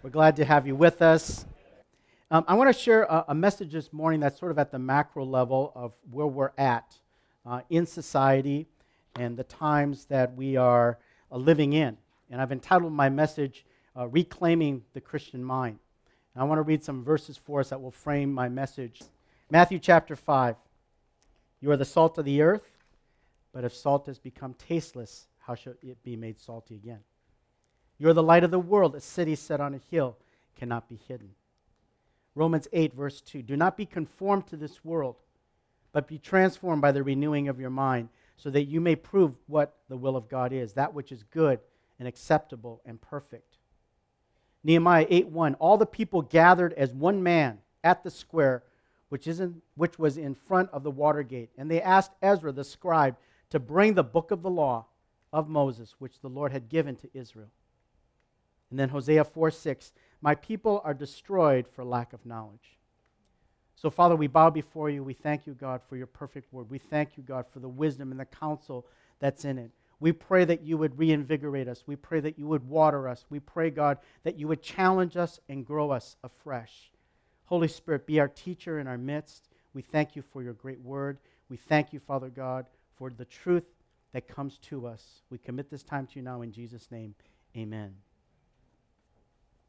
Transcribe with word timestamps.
We're 0.00 0.10
glad 0.10 0.36
to 0.36 0.44
have 0.44 0.64
you 0.64 0.76
with 0.76 1.02
us. 1.02 1.44
Um, 2.30 2.44
I 2.46 2.54
want 2.54 2.72
to 2.72 2.78
share 2.82 3.02
a, 3.02 3.24
a, 3.28 3.34
message 3.34 3.72
this 3.72 3.92
morning 3.92 4.20
that's 4.20 4.38
sort 4.38 4.52
of 4.52 4.58
at 4.60 4.70
the 4.70 4.78
macro 4.78 5.24
level 5.24 5.72
of 5.74 5.92
where 6.08 6.26
we're 6.28 6.52
at 6.56 6.96
uh, 7.44 7.62
in 7.68 7.84
society 7.84 8.68
and 9.16 9.36
the 9.36 9.42
times 9.42 10.04
that 10.04 10.36
we 10.36 10.54
are 10.54 11.00
uh, 11.32 11.36
living 11.36 11.72
in. 11.72 11.96
And 12.30 12.40
I've 12.40 12.52
entitled 12.52 12.92
my 12.92 13.08
message, 13.08 13.66
uh, 13.96 14.06
Reclaiming 14.06 14.84
the 14.92 15.00
Christian 15.00 15.42
Mind. 15.42 15.80
And 16.32 16.42
I 16.42 16.46
want 16.46 16.60
to 16.60 16.62
read 16.62 16.84
some 16.84 17.02
verses 17.02 17.36
for 17.36 17.58
us 17.58 17.70
that 17.70 17.82
will 17.82 17.90
frame 17.90 18.32
my 18.32 18.48
message. 18.48 19.02
Matthew 19.50 19.80
chapter 19.80 20.14
5. 20.14 20.54
You 21.60 21.72
are 21.72 21.76
the 21.76 21.84
salt 21.84 22.18
of 22.18 22.24
the 22.24 22.40
earth, 22.40 22.70
but 23.52 23.64
if 23.64 23.74
salt 23.74 24.06
has 24.06 24.20
become 24.20 24.54
tasteless, 24.54 25.26
how 25.40 25.56
shall 25.56 25.72
it 25.82 26.00
be 26.04 26.14
made 26.14 26.38
salty 26.38 26.76
again? 26.76 27.00
You 27.98 28.08
are 28.08 28.14
the 28.14 28.22
light 28.22 28.44
of 28.44 28.50
the 28.50 28.58
world. 28.58 28.94
A 28.94 29.00
city 29.00 29.34
set 29.34 29.60
on 29.60 29.74
a 29.74 29.80
hill 29.90 30.16
cannot 30.56 30.88
be 30.88 31.00
hidden. 31.08 31.30
Romans 32.34 32.68
8, 32.72 32.94
verse 32.94 33.20
2 33.20 33.42
Do 33.42 33.56
not 33.56 33.76
be 33.76 33.86
conformed 33.86 34.46
to 34.48 34.56
this 34.56 34.84
world, 34.84 35.16
but 35.92 36.06
be 36.06 36.18
transformed 36.18 36.80
by 36.80 36.92
the 36.92 37.02
renewing 37.02 37.48
of 37.48 37.58
your 37.58 37.70
mind, 37.70 38.08
so 38.36 38.50
that 38.50 38.64
you 38.64 38.80
may 38.80 38.94
prove 38.94 39.32
what 39.46 39.76
the 39.88 39.96
will 39.96 40.16
of 40.16 40.28
God 40.28 40.52
is, 40.52 40.74
that 40.74 40.94
which 40.94 41.10
is 41.10 41.24
good 41.24 41.58
and 41.98 42.06
acceptable 42.06 42.80
and 42.86 43.00
perfect. 43.00 43.56
Nehemiah 44.62 45.06
8 45.08 45.28
1 45.28 45.54
All 45.54 45.76
the 45.76 45.86
people 45.86 46.22
gathered 46.22 46.72
as 46.74 46.92
one 46.92 47.22
man 47.22 47.58
at 47.82 48.04
the 48.04 48.10
square, 48.10 48.62
which, 49.08 49.26
is 49.26 49.40
in, 49.40 49.62
which 49.74 49.98
was 49.98 50.16
in 50.16 50.34
front 50.34 50.70
of 50.70 50.84
the 50.84 50.90
water 50.90 51.24
gate, 51.24 51.50
and 51.58 51.68
they 51.68 51.82
asked 51.82 52.12
Ezra 52.22 52.52
the 52.52 52.64
scribe 52.64 53.16
to 53.50 53.58
bring 53.58 53.94
the 53.94 54.04
book 54.04 54.30
of 54.30 54.42
the 54.42 54.50
law 54.50 54.86
of 55.32 55.48
Moses, 55.48 55.96
which 55.98 56.20
the 56.20 56.28
Lord 56.28 56.52
had 56.52 56.68
given 56.68 56.94
to 56.96 57.08
Israel. 57.14 57.50
And 58.70 58.78
then 58.78 58.90
Hosea 58.90 59.24
4 59.24 59.50
6, 59.50 59.92
my 60.20 60.34
people 60.34 60.80
are 60.84 60.94
destroyed 60.94 61.66
for 61.66 61.84
lack 61.84 62.12
of 62.12 62.26
knowledge. 62.26 62.78
So, 63.76 63.90
Father, 63.90 64.16
we 64.16 64.26
bow 64.26 64.50
before 64.50 64.90
you. 64.90 65.04
We 65.04 65.14
thank 65.14 65.46
you, 65.46 65.54
God, 65.54 65.80
for 65.88 65.96
your 65.96 66.08
perfect 66.08 66.52
word. 66.52 66.68
We 66.68 66.78
thank 66.78 67.16
you, 67.16 67.22
God, 67.22 67.46
for 67.52 67.60
the 67.60 67.68
wisdom 67.68 68.10
and 68.10 68.18
the 68.18 68.24
counsel 68.24 68.86
that's 69.20 69.44
in 69.44 69.56
it. 69.56 69.70
We 70.00 70.12
pray 70.12 70.44
that 70.44 70.62
you 70.62 70.76
would 70.78 70.98
reinvigorate 70.98 71.68
us. 71.68 71.84
We 71.86 71.96
pray 71.96 72.20
that 72.20 72.38
you 72.38 72.46
would 72.48 72.68
water 72.68 73.08
us. 73.08 73.24
We 73.30 73.40
pray, 73.40 73.70
God, 73.70 73.98
that 74.24 74.38
you 74.38 74.48
would 74.48 74.62
challenge 74.62 75.16
us 75.16 75.40
and 75.48 75.66
grow 75.66 75.90
us 75.90 76.16
afresh. 76.22 76.90
Holy 77.46 77.68
Spirit, 77.68 78.06
be 78.06 78.20
our 78.20 78.28
teacher 78.28 78.78
in 78.78 78.86
our 78.86 78.98
midst. 78.98 79.48
We 79.74 79.82
thank 79.82 80.16
you 80.16 80.22
for 80.22 80.42
your 80.42 80.52
great 80.54 80.80
word. 80.80 81.18
We 81.48 81.56
thank 81.56 81.92
you, 81.92 82.00
Father 82.00 82.28
God, 82.28 82.66
for 82.96 83.10
the 83.10 83.24
truth 83.24 83.64
that 84.12 84.28
comes 84.28 84.58
to 84.58 84.86
us. 84.86 85.22
We 85.30 85.38
commit 85.38 85.70
this 85.70 85.82
time 85.82 86.06
to 86.08 86.16
you 86.16 86.22
now 86.22 86.42
in 86.42 86.52
Jesus' 86.52 86.90
name. 86.90 87.14
Amen. 87.56 88.07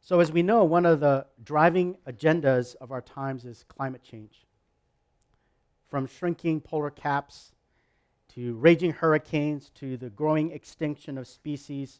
So, 0.02 0.20
as 0.20 0.32
we 0.32 0.42
know, 0.42 0.64
one 0.64 0.86
of 0.86 1.00
the 1.00 1.26
driving 1.44 1.98
agendas 2.08 2.76
of 2.78 2.92
our 2.92 3.02
times 3.02 3.46
is 3.46 3.66
climate 3.68 4.02
change. 4.04 4.46
From 5.88 6.08
shrinking 6.08 6.62
polar 6.62 6.90
caps 6.90 7.52
to 8.30 8.56
raging 8.56 8.92
hurricanes 8.92 9.70
to 9.76 9.98
the 9.98 10.10
growing 10.10 10.52
extinction 10.52 11.18
of 11.18 11.28
species, 11.28 12.00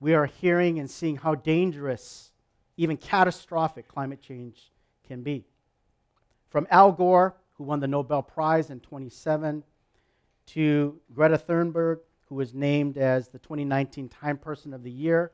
we 0.00 0.14
are 0.14 0.26
hearing 0.26 0.78
and 0.78 0.90
seeing 0.90 1.16
how 1.16 1.34
dangerous, 1.34 2.30
even 2.76 2.96
catastrophic, 2.96 3.88
climate 3.88 4.20
change 4.20 4.70
can 5.06 5.22
be. 5.22 5.44
From 6.48 6.66
Al 6.70 6.92
Gore, 6.92 7.36
who 7.56 7.64
won 7.64 7.80
the 7.80 7.88
Nobel 7.88 8.22
Prize 8.22 8.70
in 8.70 8.80
27, 8.80 9.62
to 10.46 11.00
Greta 11.14 11.38
Thunberg, 11.38 12.00
who 12.28 12.34
was 12.34 12.54
named 12.54 12.98
as 12.98 13.28
the 13.28 13.38
2019 13.38 14.08
Time 14.08 14.36
Person 14.36 14.74
of 14.74 14.82
the 14.82 14.90
Year 14.90 15.32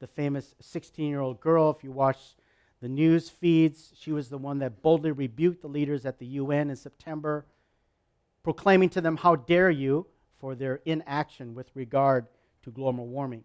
the 0.00 0.06
famous 0.06 0.54
16 0.60 1.08
year 1.08 1.20
old 1.20 1.40
girl. 1.40 1.70
If 1.70 1.84
you 1.84 1.92
watch 1.92 2.18
the 2.80 2.88
news 2.88 3.28
feeds, 3.28 3.92
she 3.98 4.10
was 4.10 4.28
the 4.28 4.38
one 4.38 4.58
that 4.58 4.82
boldly 4.82 5.12
rebuked 5.12 5.62
the 5.62 5.68
leaders 5.68 6.04
at 6.04 6.18
the 6.18 6.26
UN 6.26 6.70
in 6.70 6.76
September, 6.76 7.46
proclaiming 8.42 8.88
to 8.90 9.00
them, 9.00 9.18
How 9.18 9.36
dare 9.36 9.70
you, 9.70 10.06
for 10.38 10.54
their 10.54 10.80
inaction 10.86 11.54
with 11.54 11.70
regard 11.74 12.26
to 12.62 12.70
global 12.70 13.06
warming. 13.06 13.44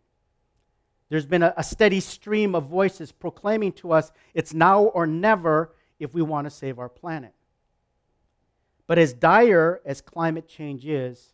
There's 1.09 1.25
been 1.25 1.43
a, 1.43 1.53
a 1.57 1.63
steady 1.63 1.99
stream 1.99 2.55
of 2.55 2.67
voices 2.67 3.11
proclaiming 3.11 3.73
to 3.73 3.91
us 3.91 4.11
it's 4.33 4.53
now 4.53 4.83
or 4.83 5.05
never 5.05 5.75
if 5.99 6.13
we 6.13 6.21
want 6.21 6.45
to 6.45 6.51
save 6.51 6.79
our 6.79 6.89
planet. 6.89 7.33
But 8.87 8.97
as 8.97 9.13
dire 9.13 9.81
as 9.85 9.99
climate 10.01 10.47
change 10.47 10.85
is, 10.85 11.33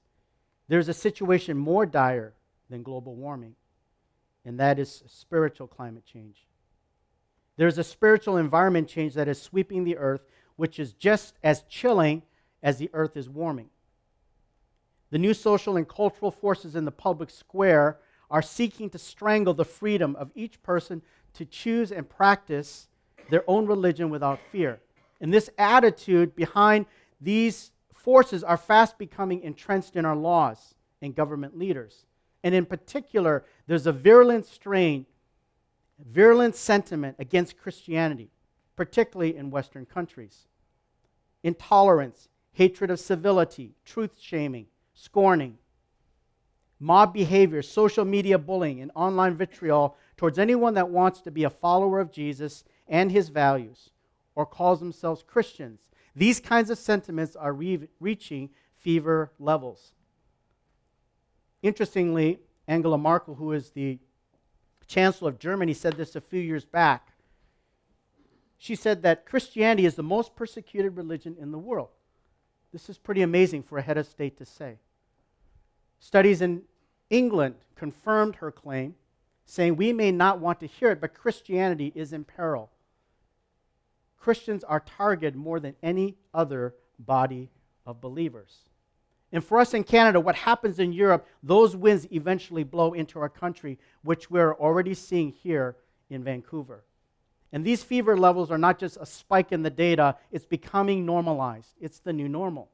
there's 0.67 0.87
a 0.87 0.93
situation 0.93 1.57
more 1.57 1.85
dire 1.85 2.33
than 2.69 2.81
global 2.81 3.15
warming 3.15 3.55
and 4.45 4.59
that 4.59 4.79
is 4.79 5.03
spiritual 5.07 5.67
climate 5.67 6.05
change. 6.05 6.47
There's 7.57 7.77
a 7.77 7.83
spiritual 7.83 8.37
environment 8.37 8.87
change 8.87 9.13
that 9.13 9.27
is 9.27 9.41
sweeping 9.41 9.83
the 9.83 9.97
earth, 9.97 10.21
which 10.55 10.79
is 10.79 10.93
just 10.93 11.35
as 11.43 11.63
chilling 11.69 12.23
as 12.63 12.77
the 12.77 12.89
earth 12.93 13.17
is 13.17 13.29
warming. 13.29 13.69
The 15.11 15.19
new 15.19 15.33
social 15.33 15.77
and 15.77 15.87
cultural 15.87 16.31
forces 16.31 16.75
in 16.75 16.85
the 16.85 16.91
public 16.91 17.29
square 17.29 17.99
are 18.29 18.41
seeking 18.41 18.89
to 18.91 18.97
strangle 18.97 19.53
the 19.53 19.65
freedom 19.65 20.15
of 20.15 20.31
each 20.33 20.63
person 20.63 21.01
to 21.33 21.45
choose 21.45 21.91
and 21.91 22.09
practice 22.09 22.87
their 23.29 23.43
own 23.47 23.65
religion 23.65 24.09
without 24.09 24.39
fear. 24.51 24.79
And 25.19 25.33
this 25.33 25.49
attitude 25.57 26.35
behind 26.35 26.85
these 27.19 27.71
forces 27.93 28.43
are 28.43 28.57
fast 28.57 28.97
becoming 28.97 29.41
entrenched 29.43 29.95
in 29.95 30.05
our 30.05 30.15
laws 30.15 30.75
and 31.01 31.13
government 31.13 31.57
leaders. 31.57 32.05
And 32.43 32.55
in 32.55 32.65
particular, 32.65 33.45
there's 33.67 33.87
a 33.87 33.91
virulent 33.91 34.45
strain, 34.45 35.05
virulent 35.99 36.55
sentiment 36.55 37.15
against 37.19 37.57
Christianity, 37.57 38.31
particularly 38.75 39.35
in 39.35 39.51
Western 39.51 39.85
countries. 39.85 40.47
Intolerance, 41.43 42.29
hatred 42.53 42.89
of 42.89 42.99
civility, 42.99 43.75
truth 43.85 44.17
shaming, 44.19 44.67
scorning, 44.93 45.57
mob 46.79 47.13
behavior, 47.13 47.61
social 47.61 48.03
media 48.03 48.37
bullying, 48.37 48.81
and 48.81 48.91
online 48.95 49.35
vitriol 49.35 49.95
towards 50.17 50.39
anyone 50.39 50.73
that 50.73 50.89
wants 50.89 51.21
to 51.21 51.31
be 51.31 51.43
a 51.43 51.49
follower 51.49 51.99
of 51.99 52.11
Jesus 52.11 52.63
and 52.87 53.11
his 53.11 53.29
values 53.29 53.91
or 54.35 54.45
calls 54.45 54.79
themselves 54.79 55.23
Christians. 55.25 55.79
These 56.15 56.39
kinds 56.39 56.69
of 56.69 56.77
sentiments 56.77 57.35
are 57.35 57.53
re- 57.53 57.87
reaching 57.99 58.49
fever 58.77 59.31
levels. 59.39 59.93
Interestingly, 61.61 62.39
Angela 62.67 62.97
Merkel, 62.97 63.35
who 63.35 63.51
is 63.51 63.71
the 63.71 63.99
Chancellor 64.87 65.29
of 65.29 65.39
Germany, 65.39 65.73
said 65.73 65.93
this 65.93 66.15
a 66.15 66.21
few 66.21 66.39
years 66.39 66.65
back. 66.65 67.09
She 68.57 68.75
said 68.75 69.01
that 69.03 69.25
Christianity 69.25 69.85
is 69.85 69.95
the 69.95 70.03
most 70.03 70.35
persecuted 70.35 70.95
religion 70.95 71.35
in 71.39 71.51
the 71.51 71.57
world. 71.57 71.89
This 72.71 72.89
is 72.89 72.97
pretty 72.97 73.21
amazing 73.21 73.63
for 73.63 73.77
a 73.77 73.81
head 73.81 73.97
of 73.97 74.07
state 74.07 74.37
to 74.37 74.45
say. 74.45 74.77
Studies 75.99 76.41
in 76.41 76.63
England 77.09 77.55
confirmed 77.75 78.35
her 78.35 78.51
claim, 78.51 78.95
saying, 79.45 79.75
We 79.75 79.93
may 79.93 80.11
not 80.11 80.39
want 80.39 80.59
to 80.61 80.67
hear 80.67 80.91
it, 80.91 81.01
but 81.01 81.13
Christianity 81.13 81.91
is 81.95 82.13
in 82.13 82.23
peril. 82.23 82.69
Christians 84.19 84.63
are 84.63 84.79
targeted 84.79 85.35
more 85.35 85.59
than 85.59 85.75
any 85.81 86.15
other 86.33 86.75
body 86.99 87.49
of 87.85 87.99
believers. 87.99 88.69
And 89.31 89.43
for 89.43 89.59
us 89.59 89.73
in 89.73 89.83
Canada, 89.83 90.19
what 90.19 90.35
happens 90.35 90.79
in 90.79 90.91
Europe, 90.91 91.25
those 91.41 91.75
winds 91.75 92.07
eventually 92.11 92.63
blow 92.63 92.93
into 92.93 93.19
our 93.19 93.29
country, 93.29 93.79
which 94.03 94.29
we're 94.29 94.53
already 94.55 94.93
seeing 94.93 95.31
here 95.31 95.77
in 96.09 96.23
Vancouver. 96.23 96.83
And 97.53 97.65
these 97.65 97.83
fever 97.83 98.17
levels 98.17 98.51
are 98.51 98.57
not 98.57 98.79
just 98.79 98.97
a 98.99 99.05
spike 99.05 99.51
in 99.51 99.63
the 99.63 99.69
data, 99.69 100.15
it's 100.31 100.45
becoming 100.45 101.05
normalized. 101.05 101.75
It's 101.79 101.99
the 101.99 102.13
new 102.13 102.27
normal. 102.27 102.69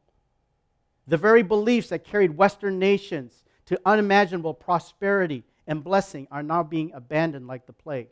The 1.07 1.17
very 1.17 1.44
beliefs 1.44 1.90
that 1.90 2.03
carried 2.03 2.38
Western 2.38 2.79
nations 2.79 3.44
to 3.67 3.79
unimaginable 3.85 4.53
prosperity 4.53 5.44
and 5.66 5.84
blessing 5.84 6.28
are 6.31 6.44
now 6.44 6.63
being 6.63 6.91
abandoned 6.94 7.47
like 7.47 7.66
the 7.66 7.73
plague. 7.73 8.09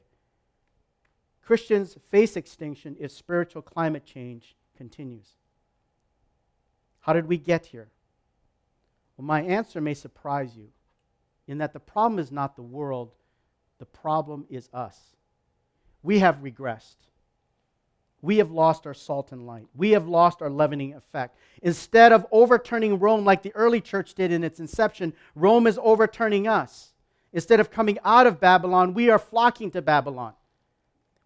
Christians 1.43 1.95
face 2.09 2.35
extinction 2.35 2.95
if 2.99 3.11
spiritual 3.11 3.61
climate 3.61 4.05
change 4.05 4.55
continues. 4.75 5.27
How 7.01 7.13
did 7.13 7.27
we 7.27 7.37
get 7.37 7.67
here? 7.67 7.89
Well, 9.17 9.25
my 9.25 9.41
answer 9.41 9.81
may 9.81 9.93
surprise 9.93 10.55
you 10.55 10.69
in 11.47 11.59
that 11.59 11.73
the 11.73 11.79
problem 11.79 12.19
is 12.19 12.31
not 12.31 12.55
the 12.55 12.61
world, 12.61 13.11
the 13.79 13.85
problem 13.85 14.45
is 14.49 14.69
us. 14.73 14.99
We 16.03 16.19
have 16.19 16.37
regressed. 16.37 16.95
We 18.21 18.37
have 18.37 18.51
lost 18.51 18.87
our 18.87 18.93
salt 18.93 19.31
and 19.31 19.45
light. 19.45 19.67
We 19.75 19.91
have 19.91 20.07
lost 20.07 20.41
our 20.41 20.49
leavening 20.49 20.95
effect. 20.95 21.37
Instead 21.61 22.11
of 22.11 22.25
overturning 22.31 22.97
Rome 22.97 23.23
like 23.23 23.43
the 23.43 23.55
early 23.55 23.81
church 23.81 24.15
did 24.15 24.31
in 24.31 24.43
its 24.43 24.59
inception, 24.59 25.13
Rome 25.35 25.67
is 25.67 25.79
overturning 25.81 26.47
us. 26.47 26.93
Instead 27.33 27.59
of 27.59 27.69
coming 27.69 27.99
out 28.03 28.25
of 28.25 28.39
Babylon, 28.39 28.93
we 28.93 29.09
are 29.09 29.19
flocking 29.19 29.69
to 29.71 29.81
Babylon. 29.81 30.33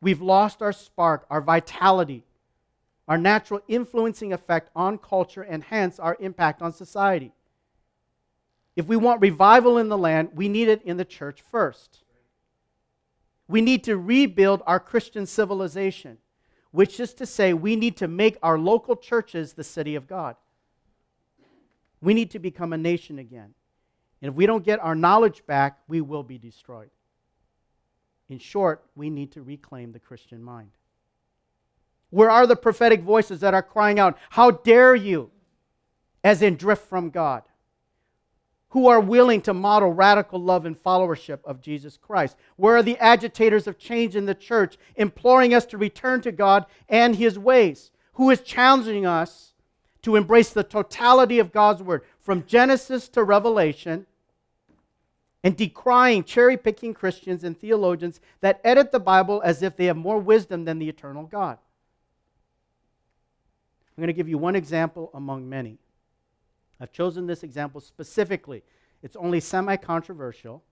We've 0.01 0.21
lost 0.21 0.61
our 0.61 0.73
spark, 0.73 1.25
our 1.29 1.41
vitality, 1.41 2.25
our 3.07 3.17
natural 3.17 3.61
influencing 3.67 4.33
effect 4.33 4.69
on 4.75 4.97
culture, 4.97 5.41
and 5.41 5.63
hence 5.63 5.99
our 5.99 6.17
impact 6.19 6.61
on 6.61 6.73
society. 6.73 7.31
If 8.79 8.87
we 8.87 8.95
want 8.95 9.19
revival 9.19 9.77
in 9.77 9.89
the 9.89 9.97
land, 9.97 10.29
we 10.35 10.47
need 10.47 10.69
it 10.69 10.81
in 10.83 10.95
the 10.95 11.03
church 11.03 11.43
first. 11.51 11.99
We 13.45 13.59
need 13.59 13.83
to 13.83 13.97
rebuild 13.97 14.63
our 14.65 14.79
Christian 14.79 15.25
civilization, 15.25 16.17
which 16.71 16.97
is 16.97 17.13
to 17.15 17.25
say, 17.25 17.53
we 17.53 17.75
need 17.75 17.97
to 17.97 18.07
make 18.07 18.37
our 18.41 18.57
local 18.57 18.95
churches 18.95 19.51
the 19.51 19.65
city 19.65 19.95
of 19.95 20.07
God. 20.07 20.37
We 21.99 22.13
need 22.13 22.31
to 22.31 22.39
become 22.39 22.71
a 22.71 22.77
nation 22.77 23.19
again. 23.19 23.53
And 24.21 24.29
if 24.29 24.35
we 24.35 24.45
don't 24.45 24.63
get 24.63 24.79
our 24.79 24.95
knowledge 24.95 25.45
back, 25.45 25.79
we 25.89 25.99
will 25.99 26.23
be 26.23 26.37
destroyed. 26.37 26.89
In 28.29 28.39
short, 28.39 28.85
we 28.95 29.09
need 29.09 29.33
to 29.33 29.41
reclaim 29.41 29.91
the 29.91 29.99
Christian 29.99 30.41
mind. 30.41 30.69
Where 32.11 32.31
are 32.31 32.47
the 32.47 32.55
prophetic 32.55 33.01
voices 33.01 33.41
that 33.41 33.53
are 33.53 33.61
crying 33.61 33.99
out, 33.99 34.17
How 34.29 34.51
dare 34.51 34.95
you? 34.95 35.31
As 36.23 36.41
in 36.41 36.55
drift 36.55 36.87
from 36.87 37.09
God. 37.09 37.43
Who 38.69 38.87
are 38.87 38.99
willing 38.99 39.41
to 39.41 39.53
model 39.53 39.91
radical 39.91 40.39
love 40.39 40.65
and 40.65 40.77
followership 40.77 41.39
of 41.43 41.61
Jesus 41.61 41.97
Christ? 41.97 42.35
Where 42.55 42.75
are 42.75 42.83
the 42.83 42.97
agitators 42.99 43.65
of 43.65 43.79
change 43.79 44.15
in 44.15 44.25
the 44.25 44.35
church, 44.35 44.77
imploring 44.95 45.53
us 45.53 45.65
to 45.67 45.77
return 45.77 46.21
to 46.21 46.31
God 46.31 46.65
and 46.87 47.15
His 47.15 47.39
ways? 47.39 47.91
Who 48.13 48.29
is 48.29 48.41
challenging 48.41 49.05
us 49.05 49.53
to 50.03 50.15
embrace 50.15 50.51
the 50.51 50.63
totality 50.63 51.39
of 51.39 51.51
God's 51.51 51.81
Word, 51.81 52.03
from 52.19 52.45
Genesis 52.45 53.09
to 53.09 53.23
Revelation, 53.23 54.05
and 55.43 55.57
decrying 55.57 56.23
cherry 56.23 56.57
picking 56.57 56.93
Christians 56.93 57.43
and 57.43 57.59
theologians 57.59 58.19
that 58.41 58.61
edit 58.63 58.91
the 58.91 58.99
Bible 58.99 59.41
as 59.43 59.63
if 59.63 59.75
they 59.77 59.85
have 59.85 59.97
more 59.97 60.19
wisdom 60.19 60.65
than 60.65 60.79
the 60.79 60.89
eternal 60.89 61.23
God? 61.23 61.57
I'm 63.97 64.01
going 64.01 64.07
to 64.07 64.13
give 64.13 64.29
you 64.29 64.37
one 64.37 64.55
example 64.55 65.09
among 65.13 65.49
many. 65.49 65.79
I've 66.79 66.91
chosen 66.91 67.27
this 67.27 67.43
example 67.43 67.81
specifically. 67.81 68.63
It's 69.03 69.15
only 69.15 69.39
semi 69.39 69.75
controversial 69.75 70.63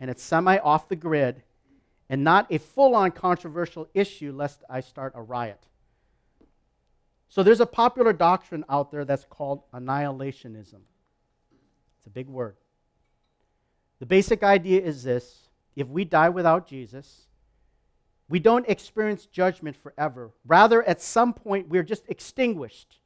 and 0.00 0.10
it's 0.10 0.22
semi 0.22 0.58
off 0.58 0.88
the 0.88 0.96
grid 0.96 1.42
and 2.08 2.22
not 2.22 2.46
a 2.50 2.58
full 2.58 2.94
on 2.94 3.10
controversial 3.10 3.88
issue 3.94 4.32
lest 4.32 4.62
I 4.68 4.80
start 4.80 5.12
a 5.16 5.22
riot. 5.22 5.66
So 7.28 7.42
there's 7.42 7.60
a 7.60 7.66
popular 7.66 8.12
doctrine 8.12 8.64
out 8.68 8.90
there 8.90 9.04
that's 9.04 9.24
called 9.24 9.62
annihilationism. 9.72 10.80
It's 11.98 12.06
a 12.06 12.10
big 12.10 12.28
word. 12.28 12.56
The 13.98 14.06
basic 14.06 14.42
idea 14.42 14.80
is 14.80 15.02
this 15.02 15.48
if 15.74 15.88
we 15.88 16.04
die 16.04 16.28
without 16.28 16.66
Jesus, 16.66 17.26
we 18.28 18.38
don't 18.38 18.68
experience 18.68 19.26
judgment 19.26 19.76
forever. 19.76 20.30
Rather, 20.46 20.82
at 20.82 21.00
some 21.00 21.32
point, 21.32 21.68
we're 21.68 21.82
just 21.82 22.04
extinguished. 22.08 22.98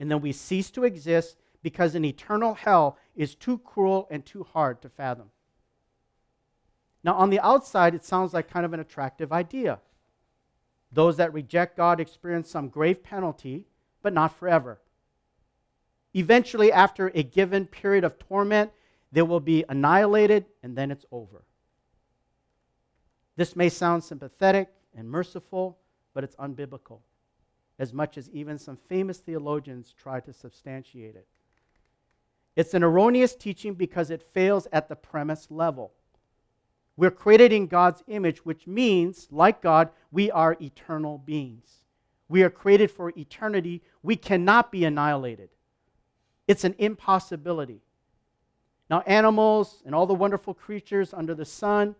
And 0.00 0.10
then 0.10 0.20
we 0.20 0.32
cease 0.32 0.70
to 0.70 0.84
exist 0.84 1.36
because 1.62 1.94
an 1.94 2.04
eternal 2.04 2.54
hell 2.54 2.98
is 3.16 3.34
too 3.34 3.58
cruel 3.58 4.06
and 4.10 4.24
too 4.24 4.44
hard 4.52 4.80
to 4.82 4.88
fathom. 4.88 5.30
Now, 7.04 7.14
on 7.14 7.30
the 7.30 7.40
outside, 7.40 7.94
it 7.94 8.04
sounds 8.04 8.34
like 8.34 8.50
kind 8.50 8.66
of 8.66 8.72
an 8.72 8.80
attractive 8.80 9.32
idea. 9.32 9.80
Those 10.92 11.16
that 11.16 11.32
reject 11.32 11.76
God 11.76 12.00
experience 12.00 12.50
some 12.50 12.68
grave 12.68 13.02
penalty, 13.02 13.66
but 14.02 14.12
not 14.12 14.36
forever. 14.36 14.80
Eventually, 16.14 16.72
after 16.72 17.08
a 17.14 17.22
given 17.22 17.66
period 17.66 18.04
of 18.04 18.18
torment, 18.18 18.72
they 19.12 19.22
will 19.22 19.40
be 19.40 19.64
annihilated 19.68 20.46
and 20.62 20.76
then 20.76 20.90
it's 20.90 21.06
over. 21.12 21.44
This 23.36 23.54
may 23.54 23.68
sound 23.68 24.02
sympathetic 24.02 24.68
and 24.96 25.08
merciful, 25.08 25.78
but 26.12 26.24
it's 26.24 26.36
unbiblical, 26.36 27.00
as 27.78 27.92
much 27.92 28.18
as 28.18 28.28
even 28.30 28.58
some 28.58 28.76
famous 28.88 29.18
theologians 29.18 29.94
try 29.96 30.18
to 30.20 30.32
substantiate 30.32 31.14
it. 31.14 31.26
It's 32.58 32.74
an 32.74 32.82
erroneous 32.82 33.36
teaching 33.36 33.74
because 33.74 34.10
it 34.10 34.20
fails 34.20 34.66
at 34.72 34.88
the 34.88 34.96
premise 34.96 35.46
level. 35.48 35.92
We're 36.96 37.12
created 37.12 37.52
in 37.52 37.68
God's 37.68 38.02
image, 38.08 38.44
which 38.44 38.66
means, 38.66 39.28
like 39.30 39.62
God, 39.62 39.90
we 40.10 40.28
are 40.32 40.56
eternal 40.60 41.18
beings. 41.18 41.84
We 42.28 42.42
are 42.42 42.50
created 42.50 42.90
for 42.90 43.12
eternity. 43.16 43.80
We 44.02 44.16
cannot 44.16 44.72
be 44.72 44.84
annihilated. 44.84 45.50
It's 46.48 46.64
an 46.64 46.74
impossibility. 46.78 47.80
Now, 48.90 49.04
animals 49.06 49.80
and 49.86 49.94
all 49.94 50.06
the 50.06 50.14
wonderful 50.14 50.52
creatures 50.52 51.14
under 51.14 51.36
the 51.36 51.44
sun, 51.44 51.94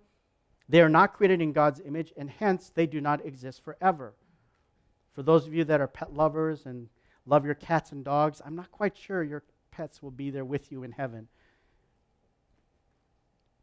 they 0.69 0.81
are 0.81 0.88
not 0.88 1.14
created 1.14 1.40
in 1.40 1.52
God's 1.52 1.81
image, 1.87 2.12
and 2.16 2.28
hence 2.28 2.72
they 2.75 2.87
do 2.87 3.00
not 3.00 3.25
exist 3.25 3.62
forever. 3.62 4.12
For 5.14 5.22
those 5.22 5.46
of 5.46 5.54
you 5.54 5.62
that 5.66 5.81
are 5.81 5.87
pet 5.87 6.14
lovers 6.14 6.66
and 6.66 6.88
love 7.26 7.44
your 7.44 7.54
cats 7.54 7.93
and 7.93 8.04
dogs, 8.04 8.43
I'm 8.44 8.56
not 8.56 8.72
quite 8.72 8.96
sure 8.96 9.22
your 9.22 9.44
pets 9.78 10.02
will 10.02 10.10
be 10.10 10.28
there 10.28 10.44
with 10.44 10.72
you 10.72 10.82
in 10.82 10.90
heaven. 10.90 11.28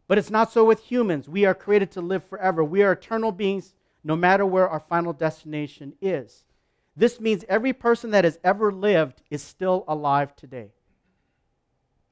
But 0.08 0.18
it's 0.18 0.32
not 0.32 0.50
so 0.50 0.64
with 0.64 0.80
humans. 0.80 1.28
We 1.28 1.44
are 1.44 1.54
created 1.54 1.92
to 1.92 2.02
live 2.02 2.24
forever. 2.24 2.64
We 2.64 2.84
are 2.84 2.94
eternal 2.94 3.34
beings 3.34 3.76
no 4.02 4.16
matter 4.16 4.46
where 4.46 4.70
our 4.70 4.80
final 4.80 5.12
destination 5.12 5.94
is. 6.02 6.46
This 6.96 7.20
means 7.20 7.44
every 7.50 7.74
person 7.74 8.12
that 8.12 8.24
has 8.24 8.40
ever 8.46 8.72
lived 8.72 9.24
is 9.30 9.44
still 9.44 9.84
alive 9.90 10.34
today. 10.38 10.72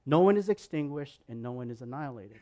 No 0.05 0.19
one 0.19 0.35
is 0.35 0.49
extinguished 0.49 1.21
and 1.29 1.41
no 1.41 1.53
one 1.53 1.71
is 1.71 1.81
annihilated. 1.81 2.41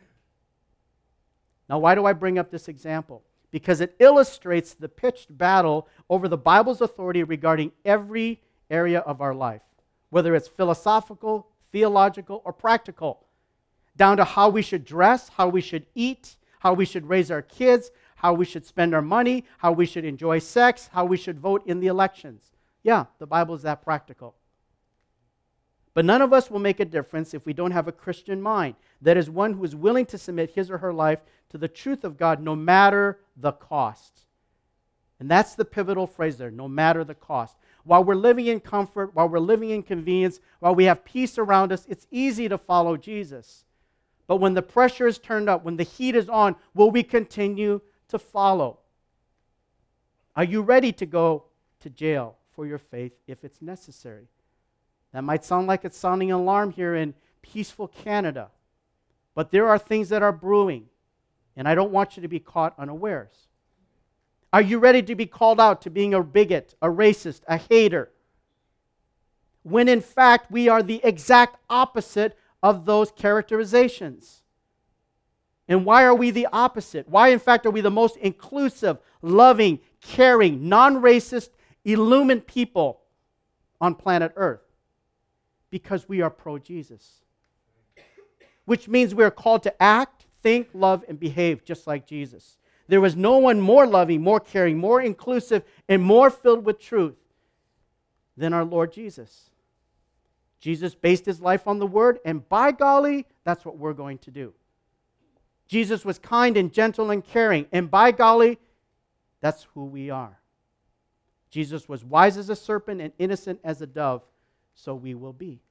Now, 1.69 1.77
why 1.77 1.93
do 1.93 2.07
I 2.07 2.13
bring 2.13 2.39
up 2.39 2.49
this 2.49 2.67
example? 2.67 3.21
Because 3.51 3.81
it 3.81 3.95
illustrates 3.99 4.73
the 4.73 4.89
pitched 4.89 5.37
battle 5.37 5.87
over 6.09 6.27
the 6.27 6.37
Bible's 6.37 6.81
authority 6.81 7.21
regarding 7.21 7.71
every 7.85 8.41
area 8.71 9.01
of 9.01 9.21
our 9.21 9.35
life, 9.35 9.61
whether 10.09 10.33
it's 10.33 10.47
philosophical, 10.47 11.50
theological, 11.71 12.41
or 12.45 12.53
practical, 12.53 13.25
down 13.95 14.17
to 14.17 14.23
how 14.23 14.49
we 14.49 14.61
should 14.61 14.85
dress, 14.85 15.29
how 15.29 15.47
we 15.47 15.61
should 15.61 15.85
eat, 15.95 16.35
how 16.59 16.73
we 16.73 16.85
should 16.85 17.07
raise 17.07 17.31
our 17.31 17.41
kids, 17.41 17.91
how 18.15 18.33
we 18.33 18.45
should 18.45 18.65
spend 18.65 18.93
our 18.93 19.01
money, 19.01 19.45
how 19.57 19.71
we 19.71 19.85
should 19.85 20.05
enjoy 20.05 20.39
sex, 20.39 20.89
how 20.93 21.05
we 21.05 21.17
should 21.17 21.39
vote 21.39 21.65
in 21.65 21.79
the 21.79 21.87
elections. 21.87 22.51
Yeah, 22.83 23.05
the 23.19 23.25
Bible 23.25 23.55
is 23.55 23.63
that 23.63 23.81
practical. 23.81 24.35
But 25.93 26.05
none 26.05 26.21
of 26.21 26.31
us 26.31 26.49
will 26.49 26.59
make 26.59 26.79
a 26.79 26.85
difference 26.85 27.33
if 27.33 27.45
we 27.45 27.53
don't 27.53 27.71
have 27.71 27.87
a 27.87 27.91
Christian 27.91 28.41
mind. 28.41 28.75
That 29.01 29.17
is, 29.17 29.29
one 29.29 29.53
who 29.53 29.63
is 29.63 29.75
willing 29.75 30.05
to 30.07 30.17
submit 30.17 30.51
his 30.51 30.71
or 30.71 30.77
her 30.77 30.93
life 30.93 31.19
to 31.49 31.57
the 31.57 31.67
truth 31.67 32.03
of 32.03 32.17
God 32.17 32.41
no 32.41 32.55
matter 32.55 33.19
the 33.35 33.51
cost. 33.51 34.21
And 35.19 35.29
that's 35.29 35.53
the 35.53 35.65
pivotal 35.65 36.07
phrase 36.07 36.37
there 36.37 36.49
no 36.49 36.67
matter 36.67 37.03
the 37.03 37.15
cost. 37.15 37.57
While 37.83 38.03
we're 38.03 38.15
living 38.15 38.47
in 38.47 38.59
comfort, 38.59 39.15
while 39.15 39.27
we're 39.27 39.39
living 39.39 39.71
in 39.71 39.83
convenience, 39.83 40.39
while 40.59 40.75
we 40.75 40.85
have 40.85 41.03
peace 41.03 41.37
around 41.37 41.71
us, 41.71 41.85
it's 41.89 42.07
easy 42.11 42.47
to 42.47 42.57
follow 42.57 42.97
Jesus. 42.97 43.65
But 44.27 44.37
when 44.37 44.53
the 44.53 44.61
pressure 44.61 45.07
is 45.07 45.17
turned 45.17 45.49
up, 45.49 45.63
when 45.63 45.77
the 45.77 45.83
heat 45.83 46.15
is 46.15 46.29
on, 46.29 46.55
will 46.73 46.91
we 46.91 47.03
continue 47.03 47.81
to 48.09 48.19
follow? 48.19 48.79
Are 50.35 50.43
you 50.43 50.61
ready 50.61 50.91
to 50.93 51.05
go 51.05 51.45
to 51.81 51.89
jail 51.89 52.37
for 52.55 52.65
your 52.65 52.77
faith 52.77 53.13
if 53.27 53.43
it's 53.43 53.61
necessary? 53.61 54.27
That 55.11 55.23
might 55.23 55.43
sound 55.43 55.67
like 55.67 55.83
it's 55.83 55.97
sounding 55.97 56.31
an 56.31 56.37
alarm 56.37 56.71
here 56.71 56.95
in 56.95 57.13
peaceful 57.41 57.87
Canada. 57.87 58.49
But 59.35 59.51
there 59.51 59.67
are 59.67 59.77
things 59.77 60.09
that 60.09 60.23
are 60.23 60.31
brewing, 60.31 60.85
and 61.55 61.67
I 61.67 61.75
don't 61.75 61.91
want 61.91 62.15
you 62.15 62.21
to 62.21 62.27
be 62.27 62.39
caught 62.39 62.77
unawares. 62.77 63.47
Are 64.53 64.61
you 64.61 64.79
ready 64.79 65.01
to 65.03 65.15
be 65.15 65.25
called 65.25 65.59
out 65.59 65.81
to 65.83 65.89
being 65.89 66.13
a 66.13 66.21
bigot, 66.21 66.75
a 66.81 66.87
racist, 66.87 67.41
a 67.47 67.57
hater? 67.57 68.11
When 69.63 69.87
in 69.87 70.01
fact 70.01 70.51
we 70.51 70.67
are 70.67 70.83
the 70.83 71.01
exact 71.03 71.57
opposite 71.69 72.37
of 72.61 72.85
those 72.85 73.11
characterizations. 73.11 74.41
And 75.67 75.85
why 75.85 76.03
are 76.03 76.15
we 76.15 76.31
the 76.31 76.47
opposite? 76.51 77.07
Why, 77.07 77.29
in 77.29 77.39
fact, 77.39 77.65
are 77.65 77.71
we 77.71 77.81
the 77.81 77.89
most 77.89 78.17
inclusive, 78.17 78.97
loving, 79.21 79.79
caring, 80.01 80.67
non 80.67 81.01
racist, 81.01 81.49
illumined 81.85 82.45
people 82.45 83.01
on 83.79 83.95
planet 83.95 84.33
Earth? 84.35 84.61
because 85.71 86.07
we 86.07 86.21
are 86.21 86.29
pro 86.29 86.59
Jesus. 86.59 87.21
Which 88.65 88.87
means 88.87 89.15
we 89.15 89.23
are 89.23 89.31
called 89.31 89.63
to 89.63 89.81
act, 89.81 90.27
think, 90.43 90.67
love, 90.73 91.03
and 91.07 91.19
behave 91.19 91.65
just 91.65 91.87
like 91.87 92.05
Jesus. 92.05 92.57
There 92.87 93.01
was 93.01 93.15
no 93.15 93.37
one 93.37 93.61
more 93.61 93.87
loving, 93.87 94.21
more 94.21 94.39
caring, 94.39 94.77
more 94.77 95.01
inclusive, 95.01 95.63
and 95.87 96.01
more 96.01 96.29
filled 96.29 96.65
with 96.65 96.79
truth 96.79 97.15
than 98.35 98.53
our 98.53 98.65
Lord 98.65 98.91
Jesus. 98.91 99.49
Jesus 100.59 100.93
based 100.93 101.25
his 101.25 101.41
life 101.41 101.67
on 101.67 101.79
the 101.79 101.87
word, 101.87 102.19
and 102.23 102.47
by 102.47 102.71
golly, 102.71 103.25
that's 103.43 103.65
what 103.65 103.77
we're 103.77 103.93
going 103.93 104.19
to 104.19 104.31
do. 104.31 104.53
Jesus 105.67 106.03
was 106.03 106.19
kind 106.19 106.57
and 106.57 106.71
gentle 106.71 107.11
and 107.11 107.25
caring, 107.25 107.65
and 107.71 107.89
by 107.89 108.11
golly, 108.11 108.59
that's 109.39 109.67
who 109.73 109.85
we 109.85 110.09
are. 110.09 110.39
Jesus 111.49 111.89
was 111.89 112.03
wise 112.03 112.37
as 112.37 112.49
a 112.49 112.55
serpent 112.55 113.01
and 113.01 113.13
innocent 113.17 113.59
as 113.63 113.81
a 113.81 113.87
dove, 113.87 114.23
so 114.75 114.93
we 114.93 115.15
will 115.15 115.33
be. 115.33 115.61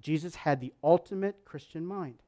Jesus 0.00 0.34
had 0.34 0.60
the 0.60 0.72
ultimate 0.82 1.36
Christian 1.44 1.84
mind. 1.86 2.22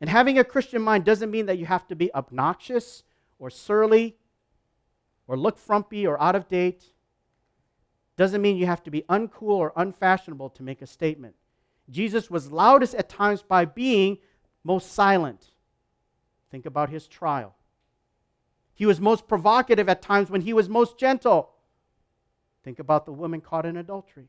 And 0.00 0.08
having 0.08 0.38
a 0.38 0.44
Christian 0.44 0.80
mind 0.82 1.04
doesn't 1.04 1.30
mean 1.30 1.46
that 1.46 1.58
you 1.58 1.66
have 1.66 1.86
to 1.88 1.94
be 1.94 2.12
obnoxious 2.14 3.02
or 3.38 3.50
surly 3.50 4.16
or 5.26 5.36
look 5.36 5.58
frumpy 5.58 6.06
or 6.06 6.20
out 6.20 6.34
of 6.34 6.48
date. 6.48 6.84
Doesn't 8.16 8.42
mean 8.42 8.56
you 8.56 8.66
have 8.66 8.82
to 8.84 8.90
be 8.90 9.02
uncool 9.02 9.50
or 9.50 9.72
unfashionable 9.76 10.50
to 10.50 10.62
make 10.62 10.82
a 10.82 10.86
statement. 10.86 11.34
Jesus 11.90 12.30
was 12.30 12.50
loudest 12.50 12.94
at 12.94 13.08
times 13.08 13.42
by 13.42 13.64
being 13.64 14.18
most 14.64 14.92
silent. 14.92 15.52
Think 16.50 16.66
about 16.66 16.90
his 16.90 17.06
trial. 17.06 17.54
He 18.74 18.86
was 18.86 19.00
most 19.00 19.28
provocative 19.28 19.88
at 19.88 20.02
times 20.02 20.30
when 20.30 20.40
he 20.40 20.52
was 20.52 20.68
most 20.68 20.98
gentle. 20.98 21.50
Think 22.64 22.78
about 22.78 23.04
the 23.04 23.12
woman 23.12 23.40
caught 23.40 23.66
in 23.66 23.76
adultery. 23.76 24.28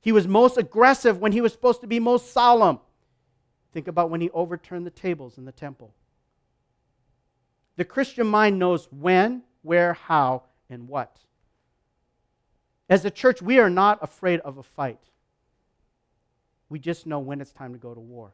He 0.00 0.12
was 0.12 0.26
most 0.26 0.56
aggressive 0.56 1.18
when 1.18 1.32
he 1.32 1.40
was 1.40 1.52
supposed 1.52 1.80
to 1.80 1.86
be 1.86 2.00
most 2.00 2.32
solemn. 2.32 2.80
Think 3.72 3.88
about 3.88 4.10
when 4.10 4.20
he 4.20 4.30
overturned 4.30 4.86
the 4.86 4.90
tables 4.90 5.38
in 5.38 5.44
the 5.44 5.52
temple. 5.52 5.92
The 7.76 7.84
Christian 7.84 8.26
mind 8.26 8.58
knows 8.58 8.88
when, 8.90 9.42
where, 9.62 9.94
how, 9.94 10.42
and 10.68 10.88
what. 10.88 11.18
As 12.88 13.04
a 13.04 13.10
church, 13.10 13.42
we 13.42 13.58
are 13.58 13.70
not 13.70 13.98
afraid 14.02 14.40
of 14.40 14.58
a 14.58 14.62
fight. 14.62 15.00
We 16.68 16.78
just 16.78 17.06
know 17.06 17.18
when 17.18 17.40
it's 17.40 17.52
time 17.52 17.72
to 17.72 17.78
go 17.78 17.94
to 17.94 18.00
war. 18.00 18.32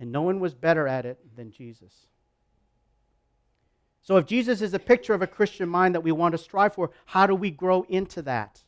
And 0.00 0.12
no 0.12 0.22
one 0.22 0.40
was 0.40 0.54
better 0.54 0.86
at 0.86 1.06
it 1.06 1.18
than 1.36 1.50
Jesus. 1.50 1.92
So, 4.02 4.16
if 4.16 4.26
Jesus 4.26 4.62
is 4.62 4.72
a 4.74 4.78
picture 4.78 5.12
of 5.12 5.22
a 5.22 5.26
Christian 5.26 5.68
mind 5.68 5.94
that 5.94 6.00
we 6.00 6.12
want 6.12 6.32
to 6.32 6.38
strive 6.38 6.74
for, 6.74 6.90
how 7.04 7.26
do 7.26 7.34
we 7.34 7.50
grow 7.50 7.84
into 7.88 8.22
that? 8.22 8.62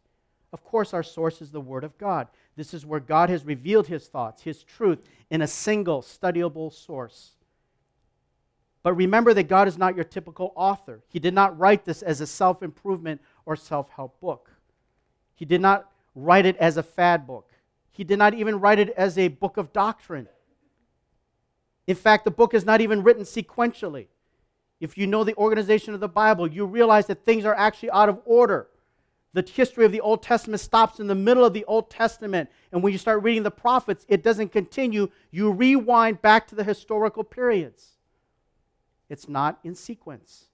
Of 0.53 0.65
course, 0.65 0.93
our 0.93 1.03
source 1.03 1.41
is 1.41 1.51
the 1.51 1.61
Word 1.61 1.85
of 1.85 1.97
God. 1.99 2.27
This 2.61 2.75
is 2.75 2.85
where 2.85 3.01
God 3.01 3.31
has 3.31 3.47
revealed 3.47 3.87
His 3.87 4.07
thoughts, 4.07 4.43
His 4.43 4.63
truth, 4.63 4.99
in 5.31 5.41
a 5.41 5.47
single 5.47 6.03
studyable 6.03 6.71
source. 6.71 7.31
But 8.83 8.93
remember 8.93 9.33
that 9.33 9.45
God 9.45 9.67
is 9.67 9.79
not 9.79 9.95
your 9.95 10.05
typical 10.05 10.53
author. 10.55 11.01
He 11.09 11.19
did 11.19 11.33
not 11.33 11.59
write 11.59 11.87
this 11.87 12.03
as 12.03 12.21
a 12.21 12.27
self 12.27 12.63
improvement 12.63 13.23
or 13.47 13.57
self 13.57 13.89
help 13.89 14.21
book. 14.21 14.51
He 15.35 15.47
did 15.47 15.63
not 15.63 15.91
write 16.15 16.45
it 16.45 16.59
as 16.59 16.77
a 16.77 16.83
fad 16.83 17.27
book. 17.27 17.51
He 17.93 18.05
did 18.05 18.19
not 18.19 18.35
even 18.35 18.61
write 18.61 18.79
it 18.79 18.91
as 18.91 19.17
a 19.17 19.29
book 19.29 19.57
of 19.57 19.73
doctrine. 19.73 20.29
In 21.87 21.97
fact, 21.97 22.27
the 22.27 22.31
book 22.31 22.53
is 22.53 22.67
not 22.67 22.83
even 22.83 23.03
written 23.03 23.23
sequentially. 23.23 24.09
If 24.81 24.99
you 24.99 25.07
know 25.07 25.25
the 25.25 25.37
organization 25.37 25.95
of 25.95 26.01
the 26.01 26.09
Bible, 26.11 26.47
you 26.47 26.67
realize 26.67 27.07
that 27.07 27.25
things 27.25 27.47
are 27.47 27.55
actually 27.55 27.91
out 27.93 28.11
of 28.11 28.21
order. 28.27 28.69
The 29.33 29.43
history 29.43 29.85
of 29.85 29.93
the 29.93 30.01
Old 30.01 30.23
Testament 30.23 30.61
stops 30.61 30.99
in 30.99 31.07
the 31.07 31.15
middle 31.15 31.45
of 31.45 31.53
the 31.53 31.65
Old 31.67 31.89
Testament. 31.89 32.51
And 32.73 32.83
when 32.83 32.93
you 32.93 32.99
start 32.99 33.23
reading 33.23 33.45
the 33.45 33.51
prophets, 33.51 34.05
it 34.09 34.23
doesn't 34.23 34.51
continue. 34.51 35.09
You 35.31 35.53
rewind 35.53 36.21
back 36.21 36.49
to 36.49 36.55
the 36.55 36.65
historical 36.65 37.23
periods. 37.23 37.91
It's 39.09 39.29
not 39.29 39.61
in 39.63 39.75
sequence. 39.75 40.47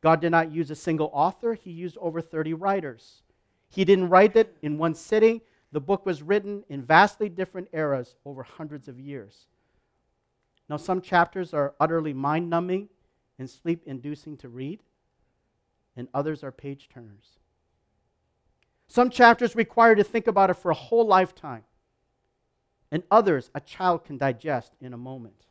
God 0.00 0.20
did 0.20 0.30
not 0.30 0.50
use 0.50 0.70
a 0.70 0.76
single 0.76 1.10
author, 1.12 1.54
He 1.54 1.70
used 1.70 1.96
over 1.98 2.20
30 2.20 2.54
writers. 2.54 3.22
He 3.68 3.84
didn't 3.84 4.08
write 4.08 4.36
it 4.36 4.56
in 4.62 4.78
one 4.78 4.94
sitting. 4.94 5.40
The 5.72 5.80
book 5.80 6.04
was 6.04 6.22
written 6.22 6.64
in 6.68 6.82
vastly 6.82 7.28
different 7.28 7.68
eras 7.72 8.16
over 8.24 8.42
hundreds 8.42 8.88
of 8.88 8.98
years. 8.98 9.46
Now, 10.68 10.76
some 10.76 11.00
chapters 11.00 11.54
are 11.54 11.74
utterly 11.78 12.12
mind 12.12 12.50
numbing 12.50 12.88
and 13.38 13.48
sleep 13.48 13.82
inducing 13.86 14.36
to 14.38 14.48
read, 14.48 14.82
and 16.00 16.08
others 16.12 16.42
are 16.42 16.50
page 16.50 16.88
turners. 16.92 17.38
Some 18.88 19.10
chapters 19.10 19.54
require 19.54 19.94
to 19.94 20.02
think 20.02 20.26
about 20.26 20.50
it 20.50 20.54
for 20.54 20.72
a 20.72 20.74
whole 20.74 21.06
lifetime, 21.06 21.62
and 22.90 23.04
others 23.08 23.50
a 23.54 23.60
child 23.60 24.04
can 24.04 24.18
digest 24.18 24.72
in 24.80 24.92
a 24.92 24.98
moment. 24.98 25.46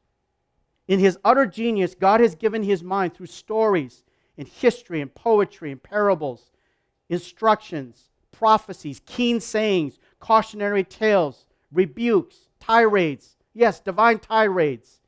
In 0.90 1.00
his 1.00 1.18
utter 1.24 1.46
genius, 1.46 1.96
God 1.96 2.20
has 2.20 2.36
given 2.36 2.64
his 2.64 2.84
mind 2.84 3.14
through 3.14 3.28
stories 3.28 4.04
and 4.38 4.48
history 4.48 5.00
and 5.00 5.14
poetry 5.14 5.72
and 5.72 5.82
parables, 5.82 6.52
instructions, 7.08 8.10
prophecies, 8.32 9.00
keen 9.06 9.40
sayings, 9.40 10.00
cautionary 10.20 10.84
tales, 10.84 11.46
rebukes, 11.72 12.50
tirades, 12.60 13.38
yes, 13.54 13.80
divine 13.80 14.20
tirades, 14.20 15.00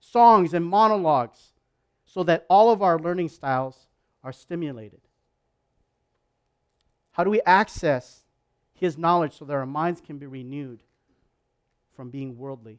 songs, 0.00 0.52
and 0.52 0.66
monologues 0.66 1.52
so 2.04 2.22
that 2.24 2.44
all 2.50 2.70
of 2.70 2.82
our 2.82 2.98
learning 2.98 3.28
styles 3.28 3.87
are 4.22 4.32
stimulated? 4.32 5.00
How 7.12 7.24
do 7.24 7.30
we 7.30 7.40
access 7.42 8.20
His 8.74 8.96
knowledge 8.96 9.36
so 9.38 9.44
that 9.44 9.54
our 9.54 9.66
minds 9.66 10.00
can 10.00 10.18
be 10.18 10.26
renewed 10.26 10.82
from 11.96 12.10
being 12.10 12.38
worldly? 12.38 12.78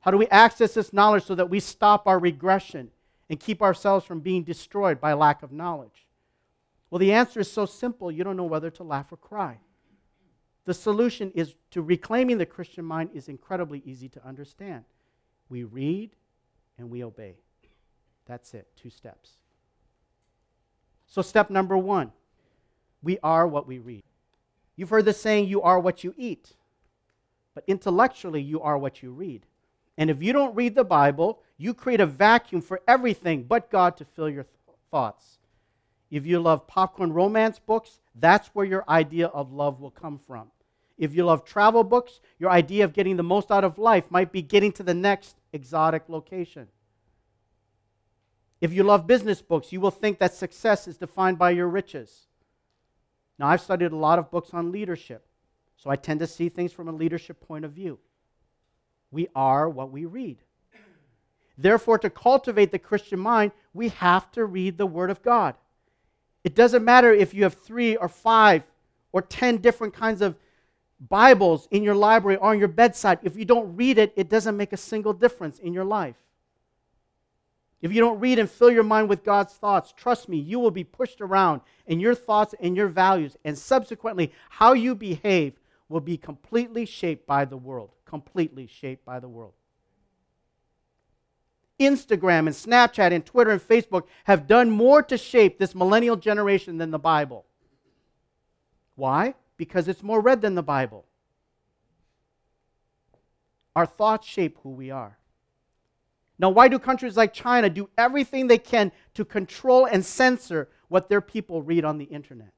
How 0.00 0.10
do 0.10 0.16
we 0.16 0.26
access 0.28 0.74
this 0.74 0.92
knowledge 0.92 1.24
so 1.24 1.34
that 1.34 1.50
we 1.50 1.60
stop 1.60 2.06
our 2.06 2.18
regression 2.18 2.90
and 3.28 3.38
keep 3.38 3.62
ourselves 3.62 4.04
from 4.04 4.20
being 4.20 4.42
destroyed 4.42 5.00
by 5.00 5.12
lack 5.12 5.42
of 5.42 5.52
knowledge? 5.52 6.06
Well, 6.90 6.98
the 6.98 7.12
answer 7.12 7.40
is 7.40 7.50
so 7.50 7.66
simple, 7.66 8.10
you 8.10 8.24
don't 8.24 8.36
know 8.36 8.44
whether 8.44 8.70
to 8.70 8.82
laugh 8.82 9.12
or 9.12 9.16
cry. 9.16 9.58
The 10.64 10.74
solution 10.74 11.30
is 11.34 11.54
to 11.70 11.82
reclaiming 11.82 12.38
the 12.38 12.46
Christian 12.46 12.84
mind 12.84 13.10
is 13.14 13.28
incredibly 13.28 13.82
easy 13.84 14.08
to 14.10 14.26
understand. 14.26 14.84
We 15.48 15.64
read 15.64 16.10
and 16.78 16.90
we 16.90 17.04
obey. 17.04 17.36
That's 18.26 18.54
it, 18.54 18.68
two 18.76 18.90
steps. 18.90 19.32
So, 21.10 21.20
step 21.22 21.50
number 21.50 21.76
one 21.76 22.12
we 23.02 23.18
are 23.22 23.46
what 23.46 23.66
we 23.66 23.78
read. 23.78 24.04
You've 24.76 24.90
heard 24.90 25.04
the 25.04 25.12
saying, 25.12 25.48
you 25.48 25.60
are 25.60 25.78
what 25.78 26.04
you 26.04 26.14
eat. 26.16 26.54
But 27.54 27.64
intellectually, 27.66 28.40
you 28.40 28.62
are 28.62 28.78
what 28.78 29.02
you 29.02 29.10
read. 29.10 29.44
And 29.98 30.08
if 30.08 30.22
you 30.22 30.32
don't 30.32 30.54
read 30.54 30.74
the 30.74 30.84
Bible, 30.84 31.42
you 31.58 31.74
create 31.74 32.00
a 32.00 32.06
vacuum 32.06 32.62
for 32.62 32.80
everything 32.86 33.42
but 33.42 33.70
God 33.70 33.96
to 33.98 34.04
fill 34.04 34.30
your 34.30 34.44
th- 34.44 34.78
thoughts. 34.90 35.38
If 36.10 36.24
you 36.24 36.40
love 36.40 36.66
popcorn 36.66 37.12
romance 37.12 37.58
books, 37.58 37.98
that's 38.14 38.48
where 38.48 38.64
your 38.64 38.84
idea 38.88 39.26
of 39.26 39.52
love 39.52 39.80
will 39.80 39.90
come 39.90 40.18
from. 40.18 40.50
If 40.96 41.14
you 41.14 41.24
love 41.24 41.44
travel 41.44 41.82
books, 41.82 42.20
your 42.38 42.50
idea 42.50 42.84
of 42.84 42.92
getting 42.92 43.16
the 43.16 43.22
most 43.22 43.50
out 43.50 43.64
of 43.64 43.78
life 43.78 44.10
might 44.10 44.32
be 44.32 44.42
getting 44.42 44.72
to 44.72 44.82
the 44.82 44.94
next 44.94 45.36
exotic 45.52 46.08
location. 46.08 46.68
If 48.60 48.72
you 48.72 48.82
love 48.82 49.06
business 49.06 49.40
books, 49.40 49.72
you 49.72 49.80
will 49.80 49.90
think 49.90 50.18
that 50.18 50.34
success 50.34 50.86
is 50.86 50.98
defined 50.98 51.38
by 51.38 51.50
your 51.50 51.68
riches. 51.68 52.26
Now, 53.38 53.48
I've 53.48 53.62
studied 53.62 53.92
a 53.92 53.96
lot 53.96 54.18
of 54.18 54.30
books 54.30 54.50
on 54.52 54.70
leadership, 54.70 55.26
so 55.76 55.88
I 55.88 55.96
tend 55.96 56.20
to 56.20 56.26
see 56.26 56.48
things 56.48 56.72
from 56.72 56.88
a 56.88 56.92
leadership 56.92 57.40
point 57.40 57.64
of 57.64 57.72
view. 57.72 57.98
We 59.10 59.28
are 59.34 59.68
what 59.68 59.90
we 59.90 60.04
read. 60.04 60.38
Therefore, 61.56 61.98
to 61.98 62.10
cultivate 62.10 62.70
the 62.70 62.78
Christian 62.78 63.18
mind, 63.18 63.52
we 63.72 63.88
have 63.88 64.30
to 64.32 64.44
read 64.44 64.76
the 64.76 64.86
Word 64.86 65.10
of 65.10 65.22
God. 65.22 65.54
It 66.44 66.54
doesn't 66.54 66.84
matter 66.84 67.12
if 67.12 67.34
you 67.34 67.42
have 67.44 67.54
three 67.54 67.96
or 67.96 68.08
five 68.08 68.62
or 69.12 69.22
ten 69.22 69.56
different 69.58 69.94
kinds 69.94 70.22
of 70.22 70.36
Bibles 71.08 71.66
in 71.70 71.82
your 71.82 71.94
library 71.94 72.36
or 72.36 72.50
on 72.50 72.58
your 72.58 72.68
bedside, 72.68 73.20
if 73.22 73.36
you 73.36 73.46
don't 73.46 73.74
read 73.74 73.96
it, 73.96 74.12
it 74.16 74.28
doesn't 74.28 74.56
make 74.56 74.74
a 74.74 74.76
single 74.76 75.14
difference 75.14 75.58
in 75.58 75.72
your 75.72 75.84
life. 75.84 76.16
If 77.82 77.92
you 77.92 78.00
don't 78.00 78.20
read 78.20 78.38
and 78.38 78.50
fill 78.50 78.70
your 78.70 78.82
mind 78.82 79.08
with 79.08 79.24
God's 79.24 79.54
thoughts, 79.54 79.94
trust 79.96 80.28
me, 80.28 80.36
you 80.38 80.58
will 80.58 80.70
be 80.70 80.84
pushed 80.84 81.20
around, 81.20 81.62
and 81.86 82.00
your 82.00 82.14
thoughts 82.14 82.54
and 82.60 82.76
your 82.76 82.88
values, 82.88 83.36
and 83.44 83.56
subsequently 83.56 84.32
how 84.50 84.72
you 84.74 84.94
behave, 84.94 85.54
will 85.88 86.00
be 86.00 86.16
completely 86.16 86.84
shaped 86.84 87.26
by 87.26 87.44
the 87.44 87.56
world. 87.56 87.90
Completely 88.04 88.66
shaped 88.66 89.04
by 89.04 89.18
the 89.18 89.28
world. 89.28 89.54
Instagram 91.80 92.40
and 92.40 92.50
Snapchat 92.50 93.12
and 93.12 93.24
Twitter 93.24 93.50
and 93.50 93.60
Facebook 93.60 94.04
have 94.24 94.46
done 94.46 94.70
more 94.70 95.02
to 95.02 95.16
shape 95.16 95.58
this 95.58 95.74
millennial 95.74 96.16
generation 96.16 96.78
than 96.78 96.90
the 96.90 96.98
Bible. 96.98 97.46
Why? 98.94 99.34
because 99.60 99.88
it's 99.88 100.02
more 100.02 100.22
read 100.22 100.40
than 100.40 100.54
the 100.54 100.62
Bible. 100.62 101.04
Our 103.76 103.84
thoughts 103.84 104.26
shape 104.26 104.56
who 104.62 104.70
we 104.70 104.90
are. 104.90 105.18
Now, 106.40 106.48
why 106.48 106.68
do 106.68 106.78
countries 106.78 107.18
like 107.18 107.34
China 107.34 107.68
do 107.68 107.90
everything 107.98 108.46
they 108.46 108.56
can 108.56 108.92
to 109.12 109.26
control 109.26 109.84
and 109.84 110.02
censor 110.04 110.70
what 110.88 111.10
their 111.10 111.20
people 111.20 111.62
read 111.62 111.84
on 111.84 111.98
the 111.98 112.06
internet? 112.06 112.54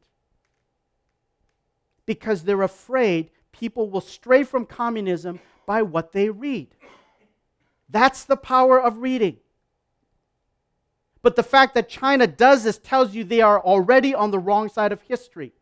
Because 2.07 2.45
they're 2.45 2.63
afraid 2.63 3.31
people 3.51 3.91
will 3.91 4.01
stray 4.01 4.45
from 4.45 4.67
communism 4.67 5.41
by 5.67 5.83
what 5.83 6.13
they 6.13 6.31
read. 6.31 6.69
That's 7.89 8.23
the 8.23 8.37
power 8.37 8.81
of 8.81 8.99
reading. 8.99 9.39
But 11.21 11.35
the 11.35 11.43
fact 11.43 11.75
that 11.75 11.89
China 11.89 12.29
does 12.29 12.63
this 12.63 12.79
tells 12.79 13.17
you 13.17 13.25
they 13.25 13.41
are 13.41 13.61
already 13.61 14.15
on 14.15 14.31
the 14.31 14.39
wrong 14.39 14.69
side 14.69 14.93
of 14.93 15.03
history 15.03 15.55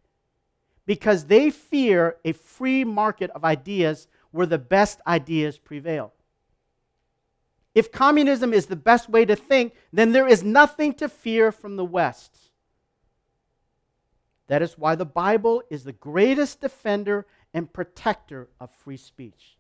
because 0.85 1.25
they 1.25 1.49
fear 1.49 2.19
a 2.27 2.33
free 2.33 2.85
market 2.85 3.31
of 3.31 3.47
ideas 3.47 4.09
where 4.31 4.47
the 4.47 4.59
best 4.59 5.01
ideas 5.07 5.57
prevail. 5.57 6.13
If 7.75 7.93
communism 7.93 8.53
is 8.53 8.67
the 8.67 8.77
best 8.77 9.09
way 9.09 9.25
to 9.25 9.37
think, 9.37 9.75
then 9.93 10.13
there 10.13 10.27
is 10.27 10.43
nothing 10.43 10.93
to 10.95 11.09
fear 11.09 11.53
from 11.53 11.77
the 11.77 11.85
West. 11.85 12.37
That 14.49 14.63
is 14.63 14.77
why 14.77 14.97
the 14.97 15.05
Bible 15.05 15.63
is 15.71 15.85
the 15.85 15.93
greatest 15.93 16.61
defender 16.61 17.27
and 17.55 17.73
protector 17.73 18.49
of 18.59 18.71
free 18.71 18.97
speech. 18.97 19.57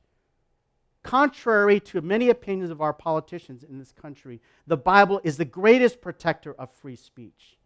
Contrary 1.02 1.80
to 1.80 2.00
many 2.00 2.28
opinions 2.28 2.70
of 2.70 2.82
our 2.82 2.92
politicians 2.92 3.62
in 3.62 3.78
this 3.78 3.92
country, 3.92 4.40
the 4.66 4.76
Bible 4.76 5.20
is 5.22 5.36
the 5.36 5.44
greatest 5.44 6.00
protector 6.00 6.52
of 6.54 6.70
free 6.72 6.96
speech. 6.96 7.56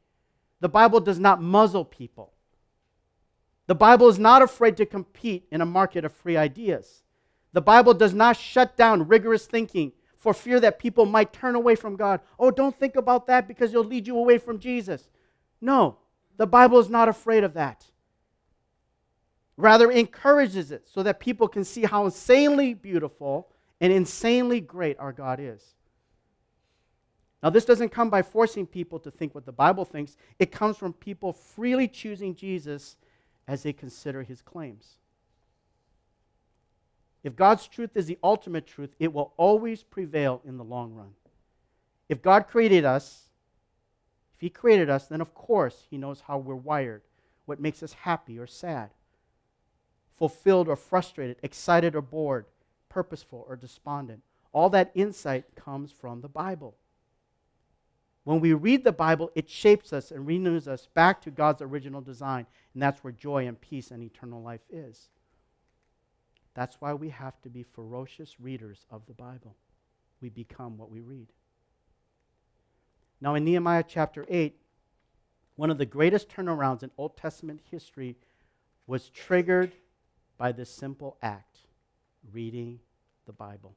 The 0.61 0.69
Bible 0.69 1.01
does 1.01 1.19
not 1.19 1.43
muzzle 1.43 1.85
people. 1.85 2.33
The 3.67 3.75
Bible 3.75 4.09
is 4.09 4.19
not 4.19 4.43
afraid 4.43 4.77
to 4.77 4.87
compete 4.87 5.47
in 5.51 5.63
a 5.63 5.67
market 5.67 6.05
of 6.05 6.13
free 6.13 6.37
ideas. 6.37 7.03
The 7.55 7.63
Bible 7.63 7.95
does 7.95 8.13
not 8.13 8.37
shut 8.37 8.77
down 8.77 9.09
rigorous 9.09 9.47
thinking, 9.47 9.93
for 10.25 10.33
fear 10.33 10.59
that 10.59 10.79
people 10.79 11.05
might 11.05 11.35
turn 11.35 11.55
away 11.55 11.75
from 11.75 11.97
God. 11.97 12.19
Oh, 12.39 12.51
don't 12.51 12.75
think 12.75 12.97
about 12.97 13.27
that 13.27 13.47
because 13.47 13.73
it'll 13.73 13.85
lead 13.85 14.07
you 14.07 14.17
away 14.17 14.39
from 14.39 14.59
Jesus. 14.59 15.11
No, 15.61 15.99
the 16.39 16.47
Bible 16.47 16.79
is 16.79 16.89
not 16.89 17.11
afraid 17.11 17.45
of 17.45 17.53
that. 17.53 17.85
Rather, 19.59 19.91
encourages 19.91 20.71
it 20.71 20.89
so 20.89 21.03
that 21.03 21.21
people 21.21 21.47
can 21.47 21.63
see 21.63 21.83
how 21.83 22.07
insanely 22.07 22.73
beautiful 22.73 23.51
and 23.83 23.93
insanely 23.93 24.63
great 24.63 24.99
our 24.99 25.13
God 25.13 25.41
is. 25.41 25.75
Now, 27.43 27.51
this 27.51 27.67
doesn't 27.67 27.91
come 27.91 28.09
by 28.09 28.23
forcing 28.23 28.67
people 28.67 28.99
to 29.01 29.11
think 29.11 29.35
what 29.35 29.45
the 29.45 29.53
Bible 29.53 29.85
thinks, 29.85 30.17
it 30.39 30.51
comes 30.51 30.79
from 30.79 30.95
people 30.95 31.35
freely 31.35 31.87
choosing 31.87 32.35
Jesus 32.35 32.97
as 33.47 33.63
they 33.63 33.75
consider 33.75 34.23
his 34.23 34.41
claims. 34.41 35.01
If 37.25 37.35
God's 37.35 37.67
truth 37.67 37.97
is 37.97 38.07
the 38.07 38.19
ultimate 38.23 38.67
truth, 38.67 38.95
it 39.01 39.13
will 39.13 39.33
always 39.39 39.83
prevail 39.83 40.43
in 40.45 40.59
the 40.59 40.65
long 40.65 40.93
run. 40.93 41.15
If 42.09 42.21
God 42.21 42.47
created 42.47 42.85
us, 42.85 43.31
if 44.35 44.43
He 44.43 44.51
created 44.51 44.91
us, 44.91 45.07
then 45.07 45.23
of 45.23 45.35
course 45.35 45.87
He 45.91 45.97
knows 45.97 46.21
how 46.21 46.37
we're 46.37 46.55
wired, 46.55 47.01
what 47.47 47.61
makes 47.61 47.83
us 47.83 47.95
happy 47.95 48.39
or 48.39 48.47
sad, 48.47 48.91
fulfilled 50.19 50.69
or 50.69 50.77
frustrated, 50.77 51.39
excited 51.43 51.97
or 51.97 52.03
bored, 52.03 52.45
purposeful 52.91 53.47
or 53.49 53.57
despondent. 53.57 54.23
All 54.53 54.69
that 54.71 54.93
insight 54.95 55.57
comes 55.57 55.91
from 55.91 56.21
the 56.21 56.29
Bible. 56.29 56.77
When 58.25 58.41
we 58.41 58.53
read 58.53 58.85
the 58.85 58.93
Bible, 58.93 59.31
it 59.35 59.49
shapes 59.49 59.93
us 59.93 60.11
and 60.11 60.27
renews 60.27 60.69
us 60.69 60.89
back 60.95 61.23
to 61.23 61.31
God's 61.31 61.63
original 61.63 62.01
design, 62.03 62.47
and 62.75 62.83
that's 62.83 63.03
where 63.03 63.13
joy 63.13 63.47
and 63.47 63.61
peace 63.61 63.91
and 63.91 64.03
eternal 64.03 64.43
life 64.43 64.63
is. 64.71 65.09
That's 66.55 66.81
why 66.81 66.95
we 66.95 67.09
have 67.11 67.41
to 67.43 67.49
be 67.49 67.63
ferocious 67.63 68.41
readers 68.41 68.87
of 68.91 69.07
the 69.07 69.13
Bible. 69.13 69.57
We 70.21 70.29
become 70.29 70.79
what 70.79 70.91
we 70.91 71.01
read. 71.01 71.33
Now, 73.21 73.35
in 73.35 73.45
Nehemiah 73.45 73.85
chapter 73.87 74.25
8, 74.29 74.57
one 75.57 75.71
of 75.71 75.79
the 75.79 75.87
greatest 75.87 76.29
turnarounds 76.29 76.83
in 76.83 76.91
Old 76.97 77.17
Testament 77.17 77.61
history 77.71 78.17
was 78.87 79.09
triggered 79.09 79.73
by 80.37 80.53
this 80.53 80.71
simple 80.71 81.17
act 81.23 81.59
reading 82.33 82.81
the 83.27 83.33
Bible. 83.33 83.75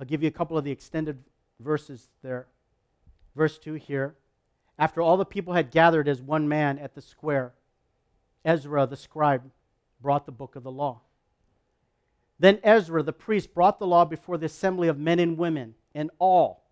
I'll 0.00 0.06
give 0.06 0.22
you 0.22 0.28
a 0.28 0.32
couple 0.32 0.58
of 0.58 0.64
the 0.64 0.70
extended 0.70 1.22
verses 1.60 2.08
there. 2.22 2.48
Verse 3.36 3.58
2 3.58 3.74
here. 3.74 4.16
After 4.78 5.00
all 5.00 5.16
the 5.16 5.24
people 5.24 5.54
had 5.54 5.70
gathered 5.70 6.08
as 6.08 6.20
one 6.20 6.48
man 6.48 6.78
at 6.78 6.94
the 6.94 7.02
square, 7.02 7.52
Ezra 8.44 8.86
the 8.86 8.96
scribe 8.96 9.50
brought 10.00 10.26
the 10.26 10.32
book 10.32 10.56
of 10.56 10.64
the 10.64 10.70
law. 10.70 11.02
Then 12.42 12.58
Ezra 12.64 13.04
the 13.04 13.12
priest 13.12 13.54
brought 13.54 13.78
the 13.78 13.86
law 13.86 14.04
before 14.04 14.36
the 14.36 14.46
assembly 14.46 14.88
of 14.88 14.98
men 14.98 15.20
and 15.20 15.38
women 15.38 15.76
and 15.94 16.10
all 16.18 16.64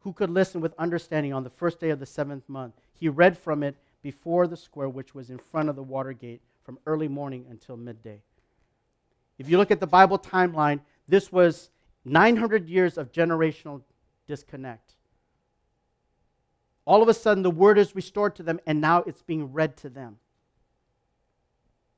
who 0.00 0.12
could 0.12 0.28
listen 0.28 0.60
with 0.60 0.74
understanding 0.76 1.32
on 1.32 1.44
the 1.44 1.50
first 1.50 1.78
day 1.78 1.90
of 1.90 2.00
the 2.00 2.04
seventh 2.04 2.48
month. 2.48 2.74
He 2.92 3.08
read 3.08 3.38
from 3.38 3.62
it 3.62 3.76
before 4.02 4.48
the 4.48 4.56
square 4.56 4.88
which 4.88 5.14
was 5.14 5.30
in 5.30 5.38
front 5.38 5.68
of 5.68 5.76
the 5.76 5.84
water 5.84 6.12
gate 6.12 6.40
from 6.64 6.80
early 6.84 7.06
morning 7.06 7.46
until 7.48 7.76
midday. 7.76 8.22
If 9.38 9.48
you 9.48 9.56
look 9.56 9.70
at 9.70 9.78
the 9.78 9.86
Bible 9.86 10.18
timeline, 10.18 10.80
this 11.06 11.30
was 11.30 11.70
900 12.04 12.68
years 12.68 12.98
of 12.98 13.12
generational 13.12 13.82
disconnect. 14.26 14.94
All 16.84 17.02
of 17.02 17.08
a 17.08 17.14
sudden, 17.14 17.44
the 17.44 17.52
word 17.52 17.78
is 17.78 17.94
restored 17.94 18.34
to 18.34 18.42
them, 18.42 18.58
and 18.66 18.80
now 18.80 19.04
it's 19.06 19.22
being 19.22 19.52
read 19.52 19.76
to 19.76 19.88
them. 19.88 20.18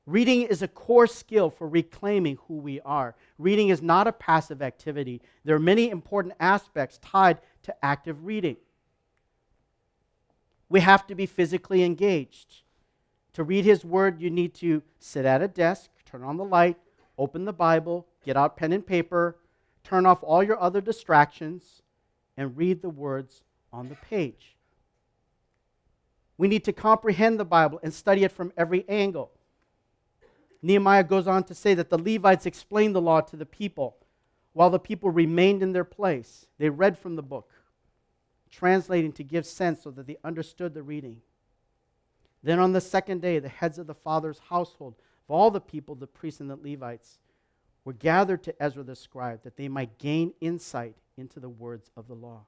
Reading 0.07 0.43
is 0.43 0.61
a 0.61 0.69
core 0.69 1.05
skill 1.05 1.49
for 1.49 1.67
reclaiming 1.67 2.39
who 2.47 2.55
we 2.55 2.79
are. 2.81 3.13
Reading 3.37 3.67
is 3.67 3.81
not 3.81 4.07
a 4.07 4.13
passive 4.13 4.61
activity. 4.61 5.21
There 5.43 5.57
are 5.57 5.59
many 5.59 5.89
important 5.89 6.33
aspects 6.39 6.97
tied 6.99 7.41
to 7.63 7.75
active 7.83 8.25
reading. 8.25 8.55
We 10.69 10.79
have 10.79 11.05
to 11.07 11.15
be 11.15 11.25
physically 11.25 11.83
engaged. 11.83 12.61
To 13.33 13.43
read 13.43 13.65
His 13.65 13.83
Word, 13.83 14.21
you 14.21 14.29
need 14.29 14.53
to 14.55 14.81
sit 14.97 15.25
at 15.25 15.41
a 15.41 15.47
desk, 15.47 15.89
turn 16.05 16.23
on 16.23 16.37
the 16.37 16.45
light, 16.45 16.77
open 17.17 17.43
the 17.43 17.51
Bible, 17.51 18.07
get 18.23 18.37
out 18.37 18.55
pen 18.55 18.71
and 18.71 18.87
paper, 18.87 19.37
turn 19.83 20.05
off 20.05 20.23
all 20.23 20.41
your 20.41 20.59
other 20.59 20.79
distractions, 20.79 21.81
and 22.37 22.55
read 22.55 22.81
the 22.81 22.89
words 22.89 23.43
on 23.73 23.89
the 23.89 23.95
page. 23.95 24.55
We 26.37 26.47
need 26.47 26.63
to 26.63 26.71
comprehend 26.71 27.41
the 27.41 27.45
Bible 27.45 27.81
and 27.83 27.93
study 27.93 28.23
it 28.23 28.31
from 28.31 28.53
every 28.55 28.87
angle. 28.87 29.31
Nehemiah 30.61 31.03
goes 31.03 31.27
on 31.27 31.43
to 31.45 31.55
say 31.55 31.73
that 31.73 31.89
the 31.89 31.97
Levites 31.97 32.45
explained 32.45 32.95
the 32.95 33.01
law 33.01 33.21
to 33.21 33.35
the 33.35 33.45
people 33.45 33.97
while 34.53 34.69
the 34.69 34.79
people 34.79 35.11
remained 35.11 35.61
in 35.61 35.71
their 35.71 35.83
place. 35.83 36.47
They 36.57 36.69
read 36.69 36.97
from 36.97 37.15
the 37.15 37.23
book, 37.23 37.51
translating 38.49 39.11
to 39.13 39.23
give 39.23 39.45
sense 39.45 39.83
so 39.83 39.91
that 39.91 40.07
they 40.07 40.17
understood 40.23 40.73
the 40.73 40.83
reading. 40.83 41.21
Then 42.41 42.59
on 42.59 42.73
the 42.73 42.81
second 42.81 43.21
day, 43.21 43.39
the 43.39 43.49
heads 43.49 43.77
of 43.77 43.87
the 43.87 43.93
father's 43.93 44.39
household 44.49 44.95
of 45.27 45.35
all 45.35 45.51
the 45.51 45.61
people, 45.61 45.95
the 45.95 46.07
priests 46.07 46.39
and 46.39 46.49
the 46.49 46.55
Levites, 46.55 47.19
were 47.83 47.93
gathered 47.93 48.43
to 48.43 48.63
Ezra 48.63 48.83
the 48.83 48.95
scribe 48.95 49.43
that 49.43 49.57
they 49.57 49.67
might 49.67 49.97
gain 49.97 50.33
insight 50.41 50.95
into 51.17 51.39
the 51.39 51.49
words 51.49 51.91
of 51.95 52.07
the 52.07 52.13
law. 52.13 52.41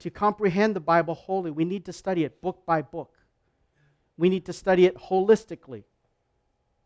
To 0.00 0.10
comprehend 0.10 0.74
the 0.74 0.80
Bible 0.80 1.14
wholly, 1.14 1.50
we 1.50 1.64
need 1.64 1.84
to 1.84 1.92
study 1.92 2.24
it 2.24 2.40
book 2.40 2.64
by 2.66 2.82
book. 2.82 3.14
We 4.16 4.28
need 4.28 4.44
to 4.46 4.52
study 4.52 4.86
it 4.86 4.96
holistically. 4.96 5.84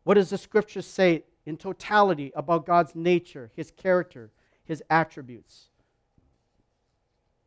What 0.07 0.15
does 0.15 0.31
the 0.31 0.39
scripture 0.39 0.83
say 0.83 1.25
in 1.47 1.57
totality 1.57 2.31
about 2.37 2.65
God's 2.65 2.95
nature, 2.95 3.51
his 3.57 3.73
character, 3.73 4.31
his 4.65 4.81
attributes? 4.89 5.65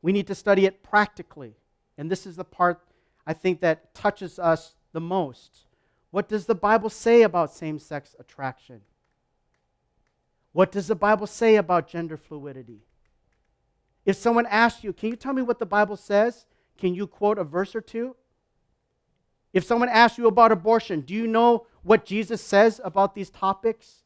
We 0.01 0.11
need 0.11 0.27
to 0.27 0.35
study 0.35 0.65
it 0.65 0.83
practically. 0.83 1.53
And 1.97 2.11
this 2.11 2.25
is 2.25 2.35
the 2.35 2.43
part 2.43 2.81
I 3.25 3.31
think 3.31 3.61
that 3.61 3.95
touches 3.95 4.39
us 4.39 4.75
the 4.91 4.99
most. 4.99 5.67
What 6.11 6.27
does 6.27 6.47
the 6.47 6.53
Bible 6.53 6.89
say 6.89 7.21
about 7.21 7.53
same 7.53 7.79
sex 7.79 8.13
attraction? 8.19 8.81
What 10.51 10.69
does 10.69 10.87
the 10.87 10.95
Bible 10.95 11.27
say 11.27 11.55
about 11.55 11.87
gender 11.87 12.17
fluidity? 12.17 12.81
If 14.05 14.17
someone 14.17 14.47
asks 14.47 14.83
you, 14.83 14.91
can 14.91 15.07
you 15.07 15.15
tell 15.15 15.31
me 15.31 15.43
what 15.43 15.59
the 15.59 15.65
Bible 15.65 15.95
says? 15.95 16.45
Can 16.77 16.93
you 16.93 17.07
quote 17.07 17.39
a 17.39 17.45
verse 17.45 17.73
or 17.73 17.79
two? 17.79 18.17
If 19.53 19.63
someone 19.63 19.89
asks 19.89 20.17
you 20.17 20.27
about 20.27 20.51
abortion, 20.51 21.01
do 21.01 21.13
you 21.13 21.27
know 21.27 21.65
what 21.83 22.05
Jesus 22.05 22.41
says 22.41 22.79
about 22.83 23.15
these 23.15 23.29
topics? 23.29 24.03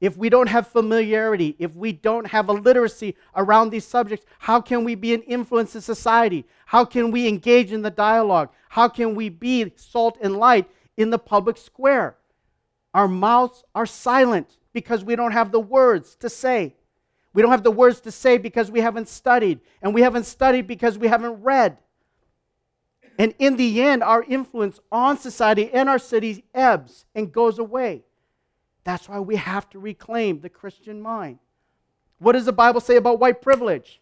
If 0.00 0.16
we 0.16 0.30
don't 0.30 0.48
have 0.48 0.66
familiarity, 0.66 1.54
if 1.60 1.76
we 1.76 1.92
don't 1.92 2.26
have 2.26 2.48
a 2.48 2.52
literacy 2.52 3.14
around 3.36 3.70
these 3.70 3.86
subjects, 3.86 4.26
how 4.40 4.60
can 4.60 4.82
we 4.82 4.96
be 4.96 5.14
an 5.14 5.22
influence 5.22 5.76
in 5.76 5.80
society? 5.80 6.44
How 6.66 6.84
can 6.84 7.12
we 7.12 7.28
engage 7.28 7.70
in 7.70 7.82
the 7.82 7.90
dialogue? 7.90 8.50
How 8.68 8.88
can 8.88 9.14
we 9.14 9.28
be 9.28 9.72
salt 9.76 10.18
and 10.20 10.36
light 10.36 10.68
in 10.96 11.10
the 11.10 11.18
public 11.18 11.56
square? 11.56 12.16
Our 12.94 13.06
mouths 13.06 13.62
are 13.74 13.86
silent 13.86 14.58
because 14.72 15.04
we 15.04 15.14
don't 15.14 15.32
have 15.32 15.52
the 15.52 15.60
words 15.60 16.16
to 16.16 16.28
say. 16.28 16.74
We 17.32 17.40
don't 17.40 17.52
have 17.52 17.62
the 17.62 17.70
words 17.70 18.00
to 18.00 18.10
say 18.10 18.38
because 18.38 18.70
we 18.70 18.80
haven't 18.80 19.08
studied, 19.08 19.60
and 19.80 19.94
we 19.94 20.02
haven't 20.02 20.24
studied 20.24 20.66
because 20.66 20.98
we 20.98 21.08
haven't 21.08 21.42
read. 21.42 21.78
And 23.18 23.34
in 23.38 23.56
the 23.56 23.82
end, 23.82 24.02
our 24.02 24.22
influence 24.22 24.80
on 24.90 25.18
society 25.18 25.70
and 25.72 25.88
our 25.88 25.98
cities 25.98 26.40
ebbs 26.54 27.04
and 27.14 27.32
goes 27.32 27.58
away. 27.58 28.04
That's 28.84 29.08
why 29.08 29.20
we 29.20 29.36
have 29.36 29.68
to 29.70 29.78
reclaim 29.78 30.40
the 30.40 30.48
Christian 30.48 31.00
mind. 31.00 31.38
What 32.18 32.32
does 32.32 32.46
the 32.46 32.52
Bible 32.52 32.80
say 32.80 32.96
about 32.96 33.20
white 33.20 33.42
privilege? 33.42 34.00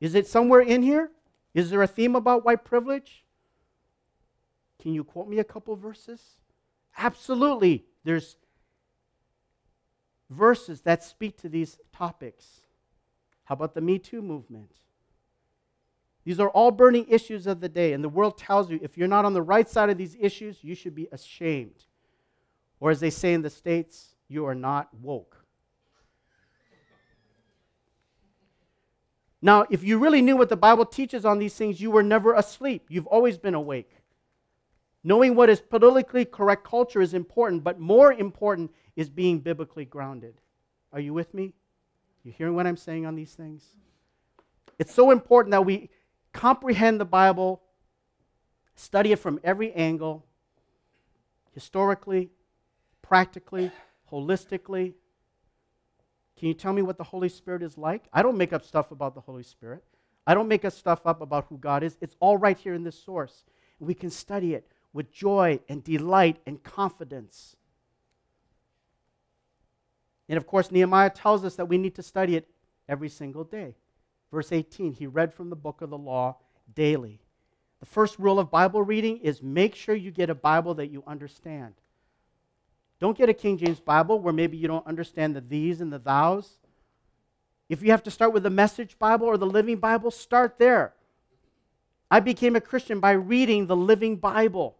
Is 0.00 0.14
it 0.14 0.26
somewhere 0.26 0.60
in 0.60 0.82
here? 0.82 1.10
Is 1.54 1.70
there 1.70 1.82
a 1.82 1.86
theme 1.86 2.16
about 2.16 2.44
white 2.44 2.64
privilege? 2.64 3.24
Can 4.80 4.92
you 4.92 5.04
quote 5.04 5.28
me 5.28 5.38
a 5.38 5.44
couple 5.44 5.74
verses? 5.76 6.20
Absolutely. 6.98 7.84
There's 8.04 8.36
verses 10.30 10.82
that 10.82 11.02
speak 11.02 11.38
to 11.38 11.48
these 11.48 11.78
topics. 11.92 12.60
How 13.44 13.54
about 13.54 13.74
the 13.74 13.80
Me 13.80 13.98
Too 13.98 14.20
movement? 14.20 14.70
These 16.24 16.40
are 16.40 16.48
all 16.48 16.70
burning 16.70 17.06
issues 17.08 17.46
of 17.46 17.60
the 17.60 17.68
day, 17.68 17.92
and 17.92 18.02
the 18.02 18.08
world 18.08 18.38
tells 18.38 18.70
you 18.70 18.78
if 18.82 18.96
you're 18.96 19.08
not 19.08 19.24
on 19.24 19.34
the 19.34 19.42
right 19.42 19.68
side 19.68 19.90
of 19.90 19.98
these 19.98 20.16
issues, 20.18 20.64
you 20.64 20.74
should 20.74 20.94
be 20.94 21.08
ashamed. 21.12 21.84
Or 22.80 22.90
as 22.90 23.00
they 23.00 23.10
say 23.10 23.34
in 23.34 23.42
the 23.42 23.50
States, 23.50 24.14
you 24.28 24.46
are 24.46 24.54
not 24.54 24.88
woke. 24.94 25.44
Now, 29.42 29.66
if 29.68 29.84
you 29.84 29.98
really 29.98 30.22
knew 30.22 30.38
what 30.38 30.48
the 30.48 30.56
Bible 30.56 30.86
teaches 30.86 31.26
on 31.26 31.38
these 31.38 31.54
things, 31.54 31.78
you 31.78 31.90
were 31.90 32.02
never 32.02 32.32
asleep. 32.32 32.86
You've 32.88 33.06
always 33.06 33.36
been 33.36 33.54
awake. 33.54 33.90
Knowing 35.02 35.34
what 35.34 35.50
is 35.50 35.60
politically 35.60 36.24
correct 36.24 36.64
culture 36.64 37.02
is 37.02 37.12
important, 37.12 37.62
but 37.62 37.78
more 37.78 38.10
important 38.10 38.70
is 38.96 39.10
being 39.10 39.38
biblically 39.38 39.84
grounded. 39.84 40.40
Are 40.94 41.00
you 41.00 41.12
with 41.12 41.34
me? 41.34 41.52
You 42.22 42.32
hearing 42.32 42.54
what 42.54 42.66
I'm 42.66 42.78
saying 42.78 43.04
on 43.04 43.14
these 43.14 43.34
things? 43.34 43.66
It's 44.78 44.94
so 44.94 45.10
important 45.10 45.50
that 45.50 45.66
we 45.66 45.90
comprehend 46.34 47.00
the 47.00 47.06
Bible, 47.06 47.62
study 48.74 49.12
it 49.12 49.18
from 49.18 49.40
every 49.42 49.72
angle, 49.72 50.26
historically, 51.54 52.30
practically, 53.00 53.70
holistically, 54.12 54.94
Can 56.36 56.48
you 56.48 56.54
tell 56.54 56.72
me 56.72 56.82
what 56.82 56.98
the 56.98 57.04
Holy 57.04 57.28
Spirit 57.28 57.62
is 57.62 57.78
like? 57.78 58.04
I 58.12 58.22
don't 58.22 58.36
make 58.36 58.52
up 58.52 58.64
stuff 58.64 58.90
about 58.90 59.14
the 59.14 59.20
Holy 59.20 59.42
Spirit. 59.42 59.84
I 60.26 60.34
don't 60.34 60.48
make 60.48 60.64
up 60.64 60.72
stuff 60.72 61.06
up 61.06 61.20
about 61.20 61.46
who 61.48 61.58
God 61.58 61.82
is. 61.82 61.96
It's 62.00 62.16
all 62.20 62.36
right 62.36 62.58
here 62.58 62.74
in 62.74 62.82
this 62.84 62.98
source. 62.98 63.44
We 63.78 63.94
can 63.94 64.10
study 64.10 64.54
it 64.54 64.66
with 64.92 65.12
joy 65.12 65.60
and 65.68 65.84
delight 65.84 66.38
and 66.46 66.62
confidence. 66.62 67.56
And 70.28 70.36
of 70.36 70.46
course, 70.46 70.70
Nehemiah 70.70 71.10
tells 71.10 71.44
us 71.44 71.56
that 71.56 71.66
we 71.66 71.78
need 71.78 71.94
to 71.96 72.02
study 72.02 72.36
it 72.36 72.48
every 72.88 73.08
single 73.08 73.44
day. 73.44 73.76
Verse 74.34 74.50
18, 74.50 74.94
he 74.94 75.06
read 75.06 75.32
from 75.32 75.48
the 75.48 75.54
book 75.54 75.80
of 75.80 75.90
the 75.90 75.96
law 75.96 76.38
daily. 76.74 77.20
The 77.78 77.86
first 77.86 78.18
rule 78.18 78.40
of 78.40 78.50
Bible 78.50 78.82
reading 78.82 79.18
is 79.18 79.40
make 79.40 79.76
sure 79.76 79.94
you 79.94 80.10
get 80.10 80.28
a 80.28 80.34
Bible 80.34 80.74
that 80.74 80.90
you 80.90 81.04
understand. 81.06 81.74
Don't 82.98 83.16
get 83.16 83.28
a 83.28 83.34
King 83.34 83.58
James 83.58 83.78
Bible 83.78 84.18
where 84.18 84.32
maybe 84.32 84.56
you 84.56 84.66
don't 84.66 84.88
understand 84.88 85.36
the 85.36 85.40
these 85.40 85.80
and 85.80 85.92
the 85.92 86.00
thous. 86.00 86.58
If 87.68 87.80
you 87.80 87.92
have 87.92 88.02
to 88.02 88.10
start 88.10 88.32
with 88.32 88.42
the 88.42 88.50
Message 88.50 88.98
Bible 88.98 89.28
or 89.28 89.38
the 89.38 89.46
Living 89.46 89.76
Bible, 89.76 90.10
start 90.10 90.58
there. 90.58 90.94
I 92.10 92.18
became 92.18 92.56
a 92.56 92.60
Christian 92.60 92.98
by 92.98 93.12
reading 93.12 93.68
the 93.68 93.76
Living 93.76 94.16
Bible. 94.16 94.74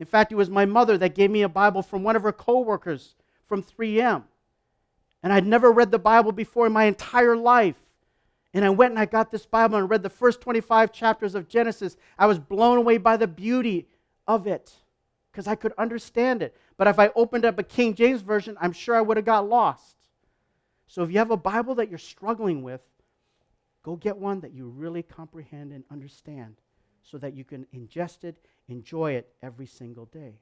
In 0.00 0.06
fact, 0.06 0.32
it 0.32 0.36
was 0.36 0.50
my 0.50 0.66
mother 0.66 0.98
that 0.98 1.14
gave 1.14 1.30
me 1.30 1.42
a 1.42 1.48
Bible 1.48 1.82
from 1.82 2.02
one 2.02 2.16
of 2.16 2.24
her 2.24 2.32
coworkers 2.32 3.14
from 3.46 3.62
3M. 3.62 4.24
And 5.22 5.32
I'd 5.32 5.46
never 5.46 5.70
read 5.70 5.92
the 5.92 5.98
Bible 6.00 6.32
before 6.32 6.66
in 6.66 6.72
my 6.72 6.86
entire 6.86 7.36
life. 7.36 7.76
And 8.52 8.64
I 8.64 8.70
went 8.70 8.92
and 8.92 8.98
I 8.98 9.04
got 9.04 9.30
this 9.30 9.46
Bible 9.46 9.78
and 9.78 9.88
read 9.88 10.02
the 10.02 10.10
first 10.10 10.40
25 10.40 10.92
chapters 10.92 11.34
of 11.34 11.48
Genesis. 11.48 11.96
I 12.18 12.26
was 12.26 12.38
blown 12.38 12.78
away 12.78 12.98
by 12.98 13.16
the 13.16 13.28
beauty 13.28 13.88
of 14.26 14.46
it 14.46 14.72
because 15.30 15.46
I 15.46 15.54
could 15.54 15.72
understand 15.78 16.42
it. 16.42 16.56
But 16.76 16.88
if 16.88 16.98
I 16.98 17.10
opened 17.14 17.44
up 17.44 17.58
a 17.58 17.62
King 17.62 17.94
James 17.94 18.22
Version, 18.22 18.56
I'm 18.60 18.72
sure 18.72 18.96
I 18.96 19.00
would 19.00 19.16
have 19.16 19.26
got 19.26 19.48
lost. 19.48 19.96
So 20.88 21.04
if 21.04 21.12
you 21.12 21.18
have 21.18 21.30
a 21.30 21.36
Bible 21.36 21.76
that 21.76 21.88
you're 21.88 21.98
struggling 21.98 22.62
with, 22.62 22.80
go 23.84 23.94
get 23.94 24.16
one 24.16 24.40
that 24.40 24.52
you 24.52 24.68
really 24.68 25.02
comprehend 25.02 25.72
and 25.72 25.84
understand 25.90 26.56
so 27.02 27.16
that 27.18 27.34
you 27.34 27.44
can 27.44 27.66
ingest 27.72 28.24
it, 28.24 28.36
enjoy 28.68 29.12
it 29.12 29.32
every 29.42 29.66
single 29.66 30.06
day. 30.06 30.34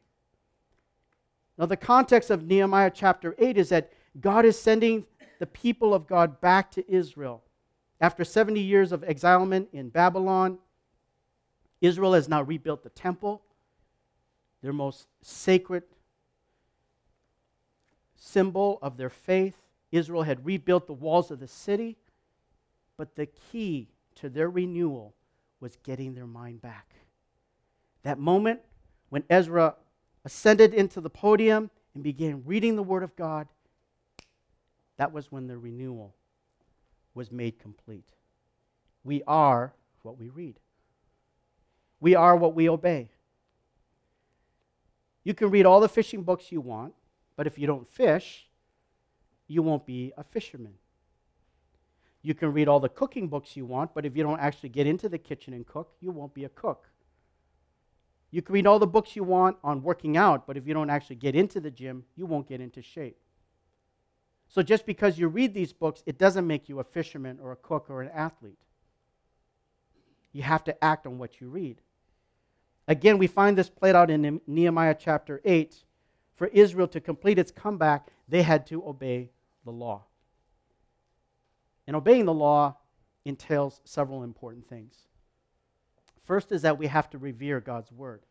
Now, 1.59 1.67
the 1.67 1.77
context 1.77 2.31
of 2.31 2.47
Nehemiah 2.47 2.93
chapter 2.95 3.35
8 3.39 3.59
is 3.59 3.69
that 3.69 3.93
God 4.21 4.45
is 4.45 4.59
sending 4.59 5.05
the 5.39 5.47
people 5.47 5.93
of 5.93 6.07
God 6.07 6.41
back 6.41 6.71
to 6.73 6.91
Israel. 6.91 7.43
After 8.01 8.25
70 8.25 8.61
years 8.61 8.93
of 8.93 9.03
exilement 9.05 9.69
in 9.73 9.89
Babylon, 9.89 10.59
Israel 11.81 12.13
has 12.13 12.29
now 12.29 12.43
rebuilt 12.43 12.83
the 12.83 12.91
temple, 12.91 13.43
their 14.63 14.73
most 14.73 15.07
sacred 15.23 15.83
symbol 18.17 18.79
of 18.83 18.97
their 18.97 19.11
faith. 19.11 19.57
Israel 19.91 20.23
had 20.23 20.45
rebuilt 20.45 20.87
the 20.87 20.93
walls 20.93 21.31
of 21.31 21.41
the 21.41 21.49
city, 21.49 21.97
but 22.97 23.17
the 23.17 23.27
key 23.27 23.89
to 24.17 24.29
their 24.29 24.51
renewal 24.51 25.15
was 25.61 25.77
getting 25.83 26.15
their 26.15 26.27
mind 26.27 26.61
back. 26.61 26.95
That 28.03 28.19
moment 28.19 28.61
when 29.09 29.25
Ezra 29.31 29.75
ascended 30.25 30.75
into 30.75 31.01
the 31.01 31.11
podium 31.11 31.71
and 31.95 32.03
began 32.03 32.43
reading 32.45 32.77
the 32.77 32.83
Word 32.83 33.03
of 33.03 33.17
God, 33.17 33.49
that 34.99 35.13
was 35.13 35.33
when 35.33 35.47
the 35.47 35.57
renewal 35.57 36.15
was 37.19 37.33
made 37.33 37.59
complete. 37.59 38.13
We 39.03 39.23
are 39.27 39.75
what 40.03 40.17
we 40.19 40.29
read, 40.29 40.59
we 42.01 42.15
are 42.15 42.37
what 42.37 42.55
we 42.55 42.69
obey. 42.69 43.11
You 45.25 45.35
can 45.35 45.51
read 45.51 45.67
all 45.67 45.81
the 45.81 45.89
fishing 45.89 46.23
books 46.23 46.51
you 46.51 46.63
want, 46.63 46.95
but 47.37 47.47
if 47.47 47.59
you 47.59 47.67
don't 47.67 47.87
fish, 47.87 48.49
you 49.49 49.63
won't 49.63 49.85
be 49.85 50.13
a 50.17 50.23
fisherman. 50.23 50.75
You 52.23 52.35
can 52.35 52.53
read 52.53 52.69
all 52.69 52.81
the 52.81 52.89
cooking 52.89 53.29
books 53.29 53.57
you 53.57 53.67
want, 53.67 53.95
but 53.95 54.07
if 54.07 54.17
you 54.17 54.23
don't 54.23 54.41
actually 54.41 54.71
get 54.71 54.87
into 54.87 55.09
the 55.09 55.19
kitchen 55.19 55.53
and 55.53 55.67
cook, 55.67 55.93
you 56.01 56.13
won't 56.13 56.35
be 56.35 56.45
a 56.45 56.49
cook. 56.49 56.89
You 58.31 58.43
can 58.43 58.53
read 58.53 58.67
all 58.67 58.79
the 58.79 58.87
books 58.87 59.17
you 59.17 59.25
want 59.25 59.57
on 59.65 59.83
working 59.83 60.17
out, 60.17 60.47
but 60.47 60.57
if 60.57 60.67
you 60.67 60.73
don't 60.73 60.91
actually 60.91 61.17
get 61.17 61.35
into 61.35 61.61
the 61.61 61.71
gym, 61.71 62.05
you 62.15 62.27
won't 62.27 62.49
get 62.49 62.61
into 62.61 62.81
shape. 62.81 63.19
So 64.49 64.63
just 64.63 64.87
because 64.87 65.19
you 65.19 65.29
read 65.29 65.53
these 65.53 65.73
books, 65.73 66.03
it 66.07 66.19
doesn't 66.19 66.47
make 66.47 66.69
you 66.69 66.81
a 66.81 66.85
fisherman 66.85 67.39
or 67.43 67.53
a 67.53 67.57
cook 67.57 67.87
or 67.89 68.03
an 68.03 68.11
athlete. 68.15 68.59
You 70.33 70.43
have 70.43 70.65
to 70.65 70.85
act 70.85 71.07
on 71.07 71.19
what 71.19 71.41
you 71.41 71.49
read. 71.49 71.81
Again, 72.87 73.19
we 73.19 73.27
find 73.27 73.57
this 73.57 73.69
played 73.69 73.95
out 73.95 74.11
in 74.11 74.41
Nehemiah 74.47 74.97
chapter 74.99 75.41
8. 75.45 75.77
For 76.37 76.47
Israel 76.49 76.89
to 76.89 77.01
complete 77.01 77.39
its 77.39 77.51
comeback, 77.51 78.09
they 78.29 78.43
had 78.43 78.67
to 78.69 78.87
obey 78.87 79.31
the 79.65 79.73
law. 79.73 80.05
And 81.87 81.97
obeying 81.97 82.25
the 82.25 82.35
law 82.35 82.77
entails 83.25 83.81
several 83.85 84.23
important 84.23 84.69
things. 84.69 84.95
First 86.25 86.53
is 86.53 86.63
that 86.63 86.79
we 86.79 86.87
have 86.87 87.11
to 87.11 87.19
revere 87.19 87.61
God's 87.61 87.91
word. 87.91 88.23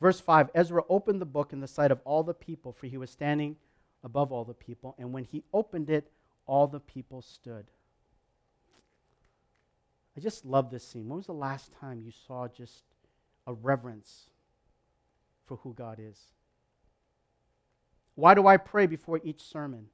Verse 0.00 0.20
5 0.20 0.50
Ezra 0.54 0.82
opened 0.88 1.20
the 1.20 1.26
book 1.26 1.52
in 1.52 1.60
the 1.60 1.66
sight 1.66 1.90
of 1.90 2.00
all 2.04 2.22
the 2.22 2.34
people, 2.34 2.72
for 2.72 2.86
he 2.86 2.98
was 2.98 3.10
standing 3.10 3.56
above 4.04 4.32
all 4.32 4.44
the 4.44 4.54
people. 4.54 4.94
And 4.98 5.12
when 5.12 5.24
he 5.24 5.44
opened 5.52 5.90
it, 5.90 6.10
all 6.46 6.66
the 6.66 6.80
people 6.80 7.22
stood. 7.22 7.66
I 10.16 10.20
just 10.20 10.44
love 10.44 10.70
this 10.70 10.86
scene. 10.86 11.08
When 11.08 11.18
was 11.18 11.26
the 11.26 11.32
last 11.32 11.72
time 11.80 12.02
you 12.04 12.10
saw 12.26 12.48
just 12.48 12.82
a 13.46 13.52
reverence 13.52 14.30
for 15.46 15.58
who 15.58 15.74
God 15.74 15.98
is? 16.00 16.18
Why 18.14 18.34
do 18.34 18.46
I 18.46 18.56
pray 18.56 18.86
before 18.86 19.20
each 19.22 19.42
sermon? 19.42 19.86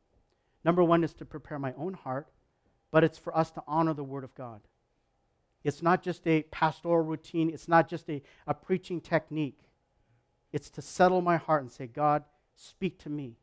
Number 0.64 0.83
one 0.83 1.05
is 1.05 1.12
to 1.14 1.27
prepare 1.27 1.59
my 1.59 1.75
own 1.77 1.93
heart, 1.93 2.29
but 2.90 3.05
it's 3.05 3.19
for 3.19 3.37
us 3.37 3.51
to 3.51 3.62
honor 3.67 3.93
the 3.93 4.03
Word 4.03 4.25
of 4.25 4.35
God. 4.35 4.62
It's 5.62 5.83
not 5.83 6.03
just 6.03 6.27
a 6.27 6.43
pastoral 6.45 7.05
routine, 7.05 7.51
it's 7.51 7.69
not 7.69 7.88
just 7.88 8.09
a, 8.09 8.23
a 8.47 8.55
preaching 8.55 9.01
technique. 9.01 9.59
It's 10.53 10.71
to 10.71 10.83
settle 10.83 11.21
my 11.21 11.37
heart 11.37 11.62
and 11.62 11.71
say, 11.71 11.87
God, 11.87 12.25
speak 12.55 12.99
to 13.01 13.11
me. 13.11 13.37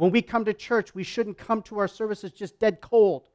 When 0.00 0.10
we 0.10 0.22
come 0.22 0.44
to 0.46 0.54
church, 0.54 0.94
we 0.94 1.02
shouldn't 1.02 1.38
come 1.38 1.62
to 1.62 1.78
our 1.78 1.88
services 1.88 2.32
just 2.32 2.58
dead 2.58 2.80
cold. 2.80 3.28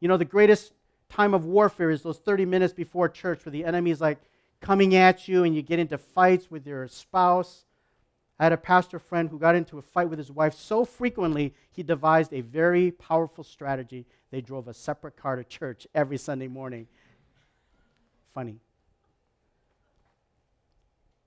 You 0.00 0.08
know, 0.08 0.16
the 0.16 0.24
greatest 0.24 0.72
time 1.08 1.34
of 1.34 1.44
warfare 1.44 1.90
is 1.90 2.02
those 2.02 2.18
30 2.18 2.46
minutes 2.46 2.72
before 2.72 3.08
church 3.08 3.44
where 3.44 3.52
the 3.52 3.64
enemy 3.64 3.90
is 3.90 4.00
like 4.00 4.18
coming 4.60 4.94
at 4.94 5.28
you 5.28 5.44
and 5.44 5.54
you 5.54 5.62
get 5.62 5.78
into 5.78 5.98
fights 5.98 6.50
with 6.50 6.66
your 6.66 6.88
spouse 6.88 7.64
I 8.38 8.44
had 8.44 8.52
a 8.52 8.56
pastor 8.56 8.98
friend 8.98 9.30
who 9.30 9.38
got 9.38 9.54
into 9.54 9.78
a 9.78 9.82
fight 9.82 10.10
with 10.10 10.18
his 10.18 10.32
wife 10.32 10.54
so 10.54 10.84
frequently, 10.84 11.54
he 11.70 11.82
devised 11.82 12.32
a 12.32 12.40
very 12.40 12.90
powerful 12.90 13.44
strategy. 13.44 14.06
They 14.30 14.40
drove 14.40 14.66
a 14.66 14.74
separate 14.74 15.16
car 15.16 15.36
to 15.36 15.44
church 15.44 15.86
every 15.94 16.18
Sunday 16.18 16.48
morning. 16.48 16.88
Funny. 18.34 18.58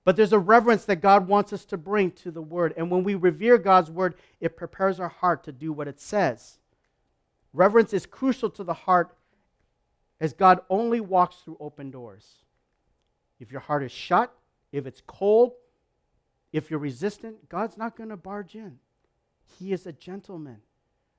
But 0.08 0.16
there's 0.16 0.32
a 0.32 0.38
reverence 0.38 0.86
that 0.86 1.02
God 1.02 1.28
wants 1.28 1.52
us 1.52 1.66
to 1.66 1.76
bring 1.76 2.12
to 2.12 2.30
the 2.30 2.40
Word. 2.40 2.72
And 2.78 2.90
when 2.90 3.04
we 3.04 3.14
revere 3.14 3.58
God's 3.58 3.90
Word, 3.90 4.14
it 4.40 4.56
prepares 4.56 4.98
our 4.98 5.10
heart 5.10 5.44
to 5.44 5.52
do 5.52 5.70
what 5.70 5.86
it 5.86 6.00
says. 6.00 6.56
Reverence 7.52 7.92
is 7.92 8.06
crucial 8.06 8.48
to 8.48 8.64
the 8.64 8.72
heart 8.72 9.14
as 10.18 10.32
God 10.32 10.60
only 10.70 10.98
walks 10.98 11.36
through 11.36 11.58
open 11.60 11.90
doors. 11.90 12.26
If 13.38 13.52
your 13.52 13.60
heart 13.60 13.82
is 13.82 13.92
shut, 13.92 14.32
if 14.72 14.86
it's 14.86 15.02
cold, 15.06 15.52
if 16.54 16.70
you're 16.70 16.80
resistant, 16.80 17.46
God's 17.50 17.76
not 17.76 17.94
going 17.94 18.08
to 18.08 18.16
barge 18.16 18.54
in. 18.54 18.78
He 19.58 19.74
is 19.74 19.86
a 19.86 19.92
gentleman. 19.92 20.62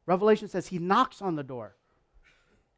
Revelation 0.08 0.48
says 0.48 0.66
he 0.66 0.80
knocks 0.80 1.22
on 1.22 1.36
the 1.36 1.44
door. 1.44 1.76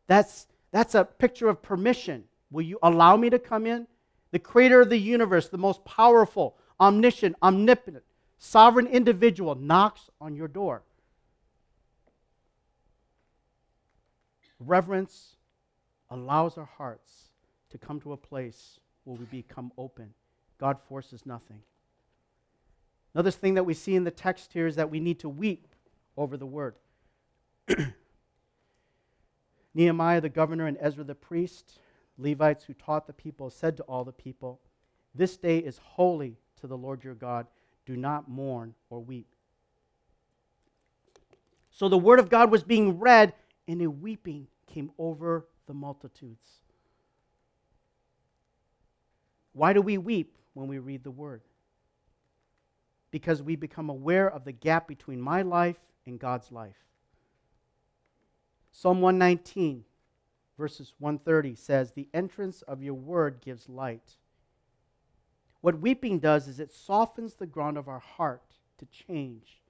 That's, 0.08 0.48
that's 0.72 0.94
a 0.94 1.06
picture 1.06 1.48
of 1.48 1.62
permission. 1.62 2.26
Will 2.52 2.64
you 2.64 2.80
allow 2.84 3.16
me 3.16 3.30
to 3.30 3.40
come 3.40 3.66
in? 3.66 3.88
The 4.32 4.40
creator 4.40 4.82
of 4.82 4.90
the 4.90 4.98
universe, 4.98 5.50
the 5.50 5.58
most 5.58 5.84
powerful, 5.86 6.58
omniscient, 6.80 7.36
omnipotent, 7.44 8.04
sovereign 8.38 8.88
individual 8.88 9.56
knocks 9.56 10.10
on 10.20 10.36
your 10.36 10.48
door. 10.48 10.84
Reverence 14.60 15.36
allows 16.10 16.58
our 16.58 16.70
hearts 16.78 17.32
to 17.72 17.78
come 17.78 18.00
to 18.02 18.14
a 18.14 18.18
place 18.18 18.80
where 19.04 19.18
we 19.18 19.26
become 19.26 19.72
open. 19.78 20.14
God 20.60 20.78
forces 20.88 21.26
nothing. 21.26 21.62
Another 23.14 23.32
thing 23.32 23.56
that 23.56 23.64
we 23.64 23.74
see 23.74 23.96
in 23.96 24.04
the 24.04 24.12
text 24.12 24.54
here 24.54 24.68
is 24.68 24.76
that 24.76 24.90
we 24.90 25.00
need 25.00 25.20
to 25.20 25.30
weep 25.30 25.68
over 26.16 26.38
the 26.38 26.46
word. 26.46 26.76
Nehemiah 29.74 30.22
the 30.22 30.30
governor 30.30 30.68
and 30.68 30.78
Ezra 30.80 31.04
the 31.04 31.16
priest, 31.16 31.80
Levites 32.22 32.64
who 32.66 32.74
taught 32.74 33.08
the 33.08 33.14
people, 33.14 33.50
said 33.50 33.78
to 33.78 33.84
all 33.84 34.04
the 34.04 34.12
people, 34.12 34.60
This 35.14 35.38
day 35.38 35.58
is 35.58 35.80
holy 35.84 36.38
to 36.60 36.68
the 36.68 36.78
Lord 36.78 37.04
your 37.04 37.16
God. 37.16 37.48
Do 37.86 37.96
not 37.96 38.30
mourn 38.30 38.76
or 38.90 39.00
weep. 39.00 39.28
So 41.72 41.90
the 41.90 41.98
word 41.98 42.20
of 42.20 42.30
God 42.30 42.52
was 42.52 42.64
being 42.64 43.00
read, 43.00 43.34
and 43.68 43.82
a 43.82 43.90
weeping 43.90 44.48
came 44.68 44.92
over 44.98 45.48
the 45.68 45.74
multitudes. 45.74 46.62
Why 49.54 49.74
do 49.74 49.82
we 49.82 49.98
weep 49.98 50.38
when 50.54 50.68
we 50.68 50.80
read 50.80 51.04
the 51.04 51.12
word? 51.12 51.42
because 53.12 53.44
we 53.44 53.56
become 53.56 53.90
aware 53.90 54.30
of 54.30 54.46
the 54.46 54.52
gap 54.54 54.88
between 54.88 55.22
my 55.22 55.42
life 55.42 55.78
and 56.06 56.20
God's 56.20 56.52
life. 56.52 56.78
Psalm 58.72 59.02
119, 59.02 59.84
verses 60.58 60.94
130 61.00 61.56
says, 61.56 61.92
The 61.92 62.08
entrance 62.14 62.62
of 62.64 62.82
your 62.82 62.94
word 62.94 63.42
gives 63.44 63.70
light. 63.70 64.16
What 65.62 65.80
weeping 65.80 66.20
does 66.20 66.48
is 66.48 66.60
it 66.60 66.74
softens 66.74 67.36
the 67.36 67.46
ground 67.46 67.78
of 67.78 67.88
our 67.88 68.00
heart 68.00 68.56
to 68.80 68.86
change, 68.86 69.62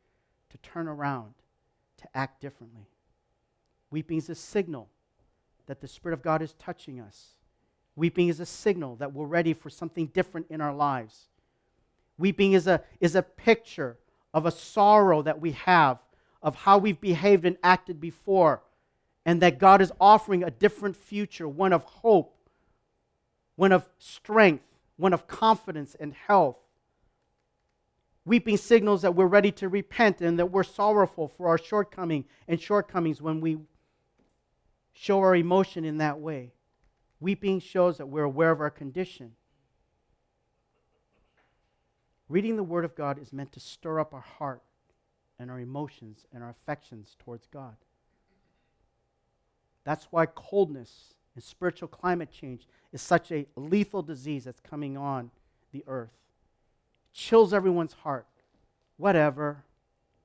to 0.50 0.58
turn 0.58 0.88
around, 0.88 1.34
to 1.98 2.08
act 2.13 2.41
differently. 2.41 2.88
Weeping 3.89 4.17
is 4.17 4.30
a 4.30 4.36
signal 4.36 4.89
that 5.67 5.82
the 5.82 5.88
Spirit 5.88 6.13
of 6.13 6.24
God 6.24 6.41
is 6.41 6.54
touching 6.54 7.00
us. 7.00 7.36
Weeping 7.96 8.30
is 8.30 8.39
a 8.39 8.46
signal 8.46 8.96
that 8.96 9.13
we're 9.13 9.26
ready 9.26 9.54
for 9.54 9.70
something 9.70 10.08
different 10.08 10.48
in 10.50 10.62
our 10.62 10.74
lives. 10.74 11.28
Weeping 12.17 12.54
is 12.54 12.67
a, 12.67 12.82
is 13.00 13.15
a 13.15 13.22
picture 13.22 13.98
of 14.34 14.46
a 14.46 14.52
sorrow 14.52 15.22
that 15.22 15.41
we 15.41 15.52
have, 15.52 16.00
of 16.41 16.56
how 16.56 16.78
we've 16.78 17.02
behaved 17.02 17.46
and 17.46 17.58
acted 17.63 18.00
before, 18.00 18.62
and 19.26 19.42
that 19.42 19.60
God 19.60 19.82
is 19.82 19.92
offering 20.00 20.44
a 20.44 20.52
different 20.52 20.96
future, 20.96 21.48
one 21.48 21.74
of 21.74 21.84
hope, 21.84 22.38
one 23.56 23.72
of 23.72 23.88
strength, 24.00 24.64
one 24.98 25.14
of 25.14 25.28
confidence 25.28 25.96
and 26.00 26.14
health. 26.14 26.58
Weeping 28.26 28.58
signals 28.58 29.02
that 29.02 29.16
we're 29.16 29.26
ready 29.26 29.52
to 29.54 29.68
repent 29.68 30.22
and 30.22 30.38
that 30.38 30.52
we're 30.52 30.64
sorrowful 30.64 31.28
for 31.28 31.48
our 31.48 31.58
shortcoming 31.58 32.26
and 32.48 32.62
shortcomings 32.62 33.22
when 33.22 33.42
we 33.42 33.58
show 34.94 35.20
our 35.20 35.36
emotion 35.36 35.86
in 35.86 35.98
that 35.98 36.20
way. 36.20 36.54
Weeping 37.20 37.60
shows 37.60 37.98
that 37.98 38.08
we're 38.08 38.24
aware 38.24 38.52
of 38.52 38.62
our 38.62 38.70
condition. 38.70 39.34
Reading 42.30 42.56
the 42.56 42.64
Word 42.64 42.86
of 42.86 42.96
God 42.96 43.20
is 43.20 43.34
meant 43.34 43.52
to 43.54 43.60
stir 43.60 44.00
up 44.00 44.14
our 44.14 44.22
heart 44.22 44.62
and 45.38 45.52
our 45.52 45.60
emotions 45.60 46.26
and 46.32 46.44
our 46.44 46.50
affections 46.50 47.16
towards 47.20 47.48
God. 47.48 47.76
That's 49.84 50.08
why 50.12 50.26
coldness 50.26 51.15
and 51.36 51.44
spiritual 51.44 51.88
climate 51.88 52.30
change 52.32 52.67
is 52.91 53.02
such 53.02 53.32
a 53.32 53.48
lethal 53.56 54.02
disease 54.02 54.44
that's 54.44 54.60
coming 54.60 54.98
on 54.98 55.32
the 55.72 55.84
earth. 55.88 56.12
Chills 57.13 57.54
everyone's 57.54 57.94
heart. 57.94 58.28
Whatever. 58.98 59.63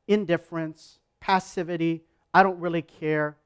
Indifference, 0.09 0.99
passivity, 1.21 2.03
I 2.33 2.43
don't 2.43 2.61
really 2.61 2.83
care. 2.83 3.37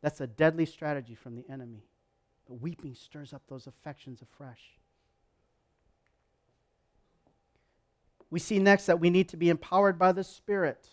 That's 0.00 0.20
a 0.20 0.26
deadly 0.26 0.66
strategy 0.66 1.14
from 1.14 1.36
the 1.36 1.44
enemy. 1.50 1.84
Weeping 2.48 2.94
stirs 2.94 3.32
up 3.32 3.42
those 3.48 3.68
affections 3.68 4.22
afresh. 4.22 4.60
We 8.30 8.40
see 8.40 8.58
next 8.58 8.86
that 8.86 8.98
we 8.98 9.10
need 9.10 9.28
to 9.28 9.36
be 9.36 9.50
empowered 9.50 9.98
by 9.98 10.12
the 10.12 10.24
Spirit. 10.24 10.88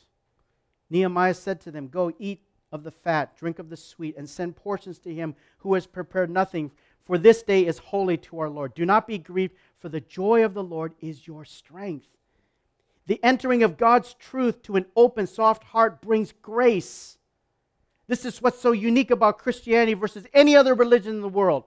Nehemiah 0.89 1.33
said 1.33 1.61
to 1.61 1.71
them, 1.71 1.87
Go 1.87 2.11
eat 2.19 2.41
of 2.71 2.83
the 2.83 2.91
fat, 2.91 3.37
drink 3.37 3.59
of 3.59 3.69
the 3.69 3.77
sweet, 3.77 4.17
and 4.17 4.29
send 4.29 4.55
portions 4.55 4.99
to 4.99 5.13
him 5.13 5.35
who 5.59 5.73
has 5.73 5.87
prepared 5.87 6.29
nothing, 6.29 6.71
for 7.03 7.17
this 7.17 7.41
day 7.43 7.65
is 7.65 7.77
holy 7.77 8.17
to 8.17 8.39
our 8.39 8.49
Lord. 8.49 8.73
Do 8.73 8.85
not 8.85 9.07
be 9.07 9.17
grieved, 9.17 9.55
for 9.77 9.89
the 9.89 10.01
joy 10.01 10.43
of 10.43 10.53
the 10.53 10.63
Lord 10.63 10.93
is 10.99 11.27
your 11.27 11.45
strength. 11.45 12.07
The 13.05 13.23
entering 13.23 13.63
of 13.63 13.77
God's 13.77 14.13
truth 14.13 14.61
to 14.63 14.75
an 14.75 14.85
open, 14.95 15.27
soft 15.27 15.63
heart 15.63 16.01
brings 16.01 16.33
grace. 16.41 17.17
This 18.07 18.25
is 18.25 18.41
what's 18.41 18.59
so 18.59 18.73
unique 18.73 19.11
about 19.11 19.39
Christianity 19.39 19.93
versus 19.93 20.25
any 20.33 20.55
other 20.55 20.73
religion 20.73 21.15
in 21.15 21.21
the 21.21 21.29
world. 21.29 21.63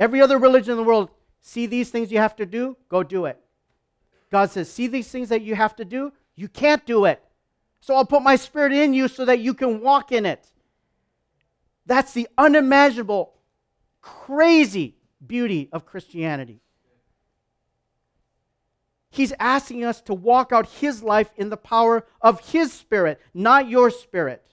Every 0.00 0.20
other 0.20 0.38
religion 0.38 0.72
in 0.72 0.76
the 0.76 0.84
world, 0.84 1.10
see 1.40 1.66
these 1.66 1.90
things 1.90 2.10
you 2.10 2.18
have 2.18 2.36
to 2.36 2.46
do, 2.46 2.76
go 2.88 3.02
do 3.04 3.26
it. 3.26 3.40
God 4.30 4.50
says, 4.50 4.70
see 4.70 4.88
these 4.88 5.08
things 5.08 5.28
that 5.28 5.42
you 5.42 5.54
have 5.54 5.76
to 5.76 5.84
do, 5.84 6.12
you 6.34 6.48
can't 6.48 6.84
do 6.84 7.04
it. 7.04 7.22
So 7.80 7.94
I'll 7.94 8.04
put 8.04 8.22
my 8.22 8.36
spirit 8.36 8.72
in 8.72 8.92
you 8.92 9.08
so 9.08 9.24
that 9.24 9.40
you 9.40 9.54
can 9.54 9.80
walk 9.80 10.12
in 10.12 10.26
it. 10.26 10.46
That's 11.86 12.12
the 12.12 12.28
unimaginable, 12.36 13.34
crazy 14.02 14.96
beauty 15.26 15.68
of 15.72 15.86
Christianity. 15.86 16.60
He's 19.10 19.32
asking 19.40 19.84
us 19.84 20.00
to 20.02 20.14
walk 20.14 20.52
out 20.52 20.68
His 20.68 21.02
life 21.02 21.30
in 21.36 21.48
the 21.48 21.56
power 21.56 22.06
of 22.20 22.50
His 22.50 22.72
Spirit, 22.72 23.20
not 23.32 23.68
your 23.68 23.90
spirit. 23.90 24.44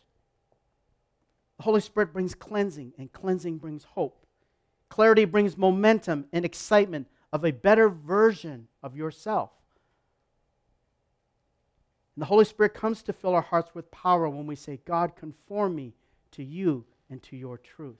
The 1.57 1.63
Holy 1.63 1.81
Spirit 1.81 2.13
brings 2.13 2.35
cleansing, 2.35 2.93
and 2.97 3.11
cleansing 3.11 3.57
brings 3.57 3.83
hope. 3.83 4.25
Clarity 4.89 5.25
brings 5.25 5.57
momentum 5.57 6.25
and 6.31 6.45
excitement 6.45 7.07
of 7.33 7.43
a 7.43 7.51
better 7.51 7.89
version 7.89 8.67
of 8.81 8.95
yourself. 8.95 9.51
And 12.15 12.21
the 12.21 12.27
Holy 12.27 12.45
Spirit 12.45 12.73
comes 12.73 13.01
to 13.03 13.13
fill 13.13 13.35
our 13.35 13.41
hearts 13.41 13.75
with 13.75 13.91
power 13.91 14.29
when 14.29 14.47
we 14.47 14.55
say, 14.55 14.79
God, 14.85 15.15
conform 15.15 15.75
me 15.75 15.93
to 16.31 16.43
you 16.43 16.85
and 17.09 17.21
to 17.23 17.35
your 17.35 17.57
truth. 17.57 17.99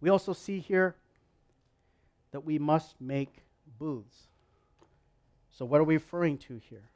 We 0.00 0.08
also 0.08 0.32
see 0.32 0.58
here 0.58 0.96
that 2.32 2.44
we 2.44 2.58
must 2.58 3.00
make 3.00 3.44
booths. 3.78 4.28
So, 5.50 5.66
what 5.66 5.80
are 5.80 5.84
we 5.84 5.94
referring 5.94 6.38
to 6.38 6.56
here? 6.56 6.88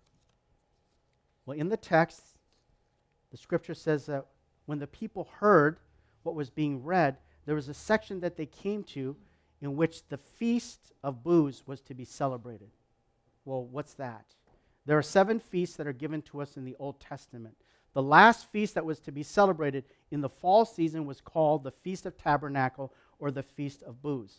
Well, 1.44 1.58
in 1.58 1.68
the 1.68 1.76
text, 1.76 2.22
the 3.30 3.36
scripture 3.36 3.74
says 3.74 4.06
that 4.06 4.26
when 4.64 4.78
the 4.78 4.86
people 4.86 5.28
heard 5.38 5.78
what 6.22 6.34
was 6.34 6.50
being 6.50 6.82
read, 6.82 7.18
there 7.44 7.54
was 7.54 7.68
a 7.68 7.74
section 7.74 8.20
that 8.20 8.36
they 8.36 8.46
came 8.46 8.82
to 8.84 9.14
in 9.60 9.76
which 9.76 10.08
the 10.08 10.16
feast 10.16 10.92
of 11.04 11.22
booths 11.22 11.62
was 11.66 11.80
to 11.82 11.94
be 11.94 12.04
celebrated. 12.04 12.70
Well, 13.44 13.64
what's 13.64 13.94
that? 13.94 14.24
There 14.86 14.96
are 14.96 15.02
seven 15.02 15.40
feasts 15.40 15.76
that 15.76 15.86
are 15.86 15.92
given 15.92 16.22
to 16.22 16.40
us 16.40 16.56
in 16.56 16.64
the 16.64 16.76
Old 16.78 17.00
Testament. 17.00 17.56
The 17.92 18.02
last 18.02 18.50
feast 18.50 18.74
that 18.74 18.84
was 18.84 19.00
to 19.00 19.12
be 19.12 19.22
celebrated 19.22 19.84
in 20.10 20.20
the 20.20 20.28
fall 20.28 20.64
season 20.64 21.06
was 21.06 21.20
called 21.20 21.64
the 21.64 21.70
Feast 21.70 22.06
of 22.06 22.16
Tabernacle 22.16 22.92
or 23.18 23.30
the 23.30 23.42
Feast 23.42 23.82
of 23.82 24.02
Booths. 24.02 24.36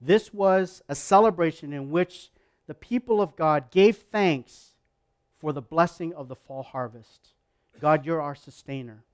This 0.00 0.32
was 0.34 0.82
a 0.88 0.94
celebration 0.94 1.72
in 1.72 1.90
which 1.90 2.30
the 2.66 2.74
people 2.74 3.20
of 3.20 3.36
God 3.36 3.70
gave 3.70 3.96
thanks 3.96 4.74
for 5.38 5.52
the 5.52 5.62
blessing 5.62 6.12
of 6.14 6.28
the 6.28 6.34
fall 6.34 6.62
harvest. 6.62 7.28
God, 7.80 8.04
you're 8.04 8.22
our 8.22 8.34
sustainer. 8.34 9.04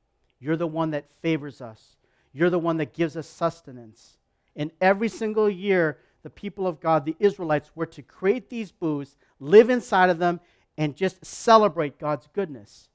You're 0.40 0.57
the 0.57 0.66
one 0.66 0.90
that 0.92 1.11
favors 1.21 1.61
us. 1.61 1.97
You're 2.33 2.51
the 2.51 2.59
one 2.59 2.79
that 2.79 2.95
gives 2.95 3.16
us 3.16 3.27
sustenance. 3.27 4.16
And 4.57 4.71
every 4.81 5.09
single 5.09 5.51
year, 5.51 5.99
the 6.22 6.30
people 6.30 6.66
of 6.66 6.80
God, 6.80 7.04
the 7.04 7.16
Israelites, 7.18 7.70
were 7.74 7.87
to 7.87 8.02
create 8.02 8.48
these 8.48 8.70
booths, 8.70 9.16
live 9.40 9.70
inside 9.70 10.11
of 10.11 10.18
them, 10.18 10.40
and 10.78 10.96
just 10.96 11.24
celebrate 11.24 11.98
God's 11.98 12.28
goodness. 12.32 12.88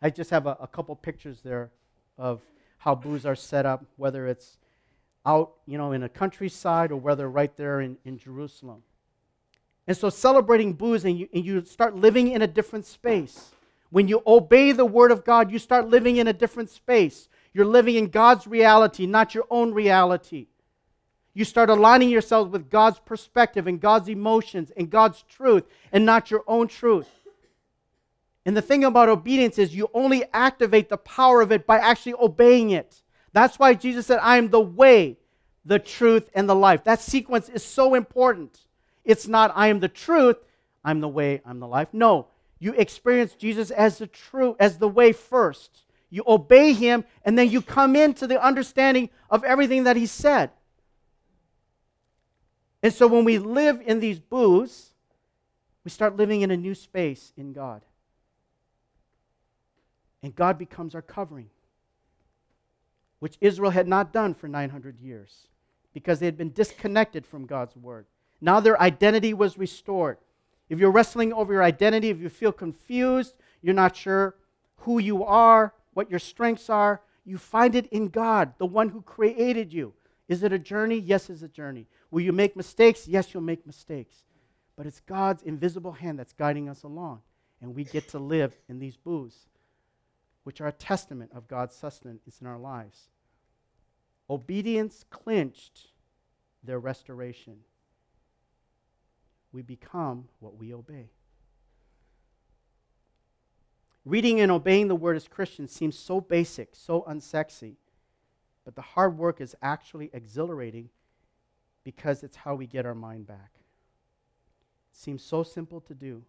I 0.00 0.10
just 0.10 0.30
have 0.30 0.46
a, 0.46 0.56
a 0.60 0.66
couple 0.66 0.94
pictures 0.96 1.40
there 1.42 1.70
of 2.18 2.40
how 2.78 2.94
booths 2.94 3.24
are 3.24 3.34
set 3.34 3.66
up, 3.66 3.84
whether 3.96 4.26
it's 4.26 4.58
out, 5.26 5.54
you 5.66 5.78
know, 5.78 5.92
in 5.92 6.02
a 6.02 6.08
countryside 6.08 6.92
or 6.92 6.96
whether 6.96 7.28
right 7.28 7.56
there 7.56 7.80
in, 7.80 7.96
in 8.04 8.18
Jerusalem. 8.18 8.82
And 9.86 9.96
so 9.96 10.10
celebrating 10.10 10.72
booths 10.72 11.04
and 11.04 11.18
you, 11.18 11.28
and 11.32 11.44
you 11.44 11.64
start 11.64 11.96
living 11.96 12.30
in 12.30 12.42
a 12.42 12.46
different 12.46 12.86
space. 12.86 13.50
When 13.90 14.08
you 14.08 14.22
obey 14.26 14.72
the 14.72 14.84
word 14.84 15.10
of 15.12 15.24
God, 15.24 15.50
you 15.50 15.58
start 15.58 15.88
living 15.88 16.16
in 16.16 16.26
a 16.26 16.32
different 16.32 16.70
space. 16.70 17.28
You're 17.52 17.66
living 17.66 17.96
in 17.96 18.08
God's 18.08 18.46
reality, 18.46 19.06
not 19.06 19.34
your 19.34 19.44
own 19.50 19.72
reality. 19.72 20.48
You 21.34 21.44
start 21.44 21.68
aligning 21.68 22.10
yourselves 22.10 22.50
with 22.52 22.70
God's 22.70 23.00
perspective 23.00 23.66
and 23.66 23.80
God's 23.80 24.08
emotions 24.08 24.70
and 24.76 24.88
God's 24.88 25.22
truth 25.22 25.64
and 25.92 26.06
not 26.06 26.30
your 26.30 26.44
own 26.46 26.68
truth. 26.68 27.08
And 28.46 28.56
the 28.56 28.62
thing 28.62 28.84
about 28.84 29.08
obedience 29.08 29.58
is 29.58 29.74
you 29.74 29.90
only 29.94 30.24
activate 30.32 30.88
the 30.88 30.96
power 30.96 31.40
of 31.40 31.50
it 31.50 31.66
by 31.66 31.78
actually 31.78 32.14
obeying 32.14 32.70
it. 32.70 33.02
That's 33.32 33.58
why 33.58 33.74
Jesus 33.74 34.06
said, 34.06 34.20
I 34.22 34.36
am 34.36 34.50
the 34.50 34.60
way, 34.60 35.18
the 35.64 35.80
truth, 35.80 36.30
and 36.34 36.48
the 36.48 36.54
life. 36.54 36.84
That 36.84 37.00
sequence 37.00 37.48
is 37.48 37.64
so 37.64 37.94
important. 37.94 38.60
It's 39.04 39.26
not, 39.26 39.50
I 39.56 39.68
am 39.68 39.80
the 39.80 39.88
truth, 39.88 40.36
I'm 40.84 41.00
the 41.00 41.08
way, 41.08 41.40
I'm 41.44 41.58
the 41.58 41.66
life. 41.66 41.88
No, 41.92 42.28
you 42.60 42.74
experience 42.74 43.34
Jesus 43.34 43.70
as 43.70 43.98
the 43.98 44.06
truth, 44.06 44.56
as 44.60 44.78
the 44.78 44.88
way 44.88 45.12
first. 45.12 45.82
You 46.10 46.22
obey 46.26 46.74
him, 46.74 47.04
and 47.24 47.36
then 47.36 47.50
you 47.50 47.60
come 47.60 47.96
into 47.96 48.26
the 48.26 48.40
understanding 48.40 49.10
of 49.30 49.42
everything 49.42 49.84
that 49.84 49.96
he 49.96 50.06
said. 50.06 50.50
And 52.84 52.92
so 52.92 53.06
when 53.06 53.24
we 53.24 53.38
live 53.38 53.80
in 53.86 53.98
these 53.98 54.20
booths, 54.20 54.90
we 55.84 55.90
start 55.90 56.18
living 56.18 56.42
in 56.42 56.50
a 56.50 56.56
new 56.56 56.74
space 56.74 57.32
in 57.34 57.54
God. 57.54 57.80
And 60.22 60.36
God 60.36 60.58
becomes 60.58 60.94
our 60.94 61.00
covering, 61.00 61.48
which 63.20 63.38
Israel 63.40 63.70
had 63.70 63.88
not 63.88 64.12
done 64.12 64.34
for 64.34 64.48
900 64.48 65.00
years 65.00 65.48
because 65.94 66.18
they 66.18 66.26
had 66.26 66.36
been 66.36 66.52
disconnected 66.52 67.26
from 67.26 67.46
God's 67.46 67.74
word. 67.74 68.04
Now 68.42 68.60
their 68.60 68.78
identity 68.78 69.32
was 69.32 69.56
restored. 69.56 70.18
If 70.68 70.78
you're 70.78 70.90
wrestling 70.90 71.32
over 71.32 71.54
your 71.54 71.64
identity, 71.64 72.10
if 72.10 72.20
you 72.20 72.28
feel 72.28 72.52
confused, 72.52 73.34
you're 73.62 73.72
not 73.72 73.96
sure 73.96 74.34
who 74.80 74.98
you 74.98 75.24
are, 75.24 75.72
what 75.94 76.10
your 76.10 76.18
strengths 76.18 76.68
are, 76.68 77.00
you 77.24 77.38
find 77.38 77.74
it 77.76 77.86
in 77.86 78.08
God, 78.08 78.52
the 78.58 78.66
one 78.66 78.90
who 78.90 79.00
created 79.00 79.72
you. 79.72 79.94
Is 80.28 80.42
it 80.42 80.52
a 80.52 80.58
journey? 80.58 80.98
Yes, 80.98 81.28
it's 81.28 81.42
a 81.42 81.48
journey. 81.48 81.86
Will 82.10 82.22
you 82.22 82.32
make 82.32 82.56
mistakes? 82.56 83.06
Yes, 83.06 83.32
you'll 83.32 83.42
make 83.42 83.66
mistakes. 83.66 84.24
But 84.76 84.86
it's 84.86 85.00
God's 85.00 85.42
invisible 85.42 85.92
hand 85.92 86.18
that's 86.18 86.32
guiding 86.32 86.68
us 86.68 86.82
along. 86.82 87.20
And 87.60 87.74
we 87.74 87.84
get 87.84 88.08
to 88.08 88.18
live 88.18 88.56
in 88.68 88.78
these 88.78 88.96
booths, 88.96 89.46
which 90.44 90.60
are 90.60 90.66
a 90.66 90.72
testament 90.72 91.30
of 91.34 91.48
God's 91.48 91.74
sustenance 91.74 92.40
in 92.40 92.46
our 92.46 92.58
lives. 92.58 93.08
Obedience 94.28 95.04
clinched 95.10 95.88
their 96.62 96.78
restoration. 96.78 97.58
We 99.52 99.62
become 99.62 100.28
what 100.40 100.56
we 100.56 100.74
obey. 100.74 101.10
Reading 104.04 104.40
and 104.40 104.50
obeying 104.50 104.88
the 104.88 104.96
word 104.96 105.16
as 105.16 105.28
Christians 105.28 105.72
seems 105.72 105.98
so 105.98 106.20
basic, 106.20 106.70
so 106.74 107.02
unsexy, 107.02 107.76
but 108.64 108.74
the 108.74 108.82
hard 108.82 109.18
work 109.18 109.40
is 109.40 109.54
actually 109.62 110.10
exhilarating 110.12 110.88
because 111.84 112.22
it's 112.22 112.36
how 112.36 112.54
we 112.54 112.66
get 112.66 112.86
our 112.86 112.94
mind 112.94 113.26
back. 113.26 113.50
It 113.54 114.96
seems 114.96 115.22
so 115.22 115.42
simple 115.42 115.80
to 115.82 115.94
do. 115.94 116.24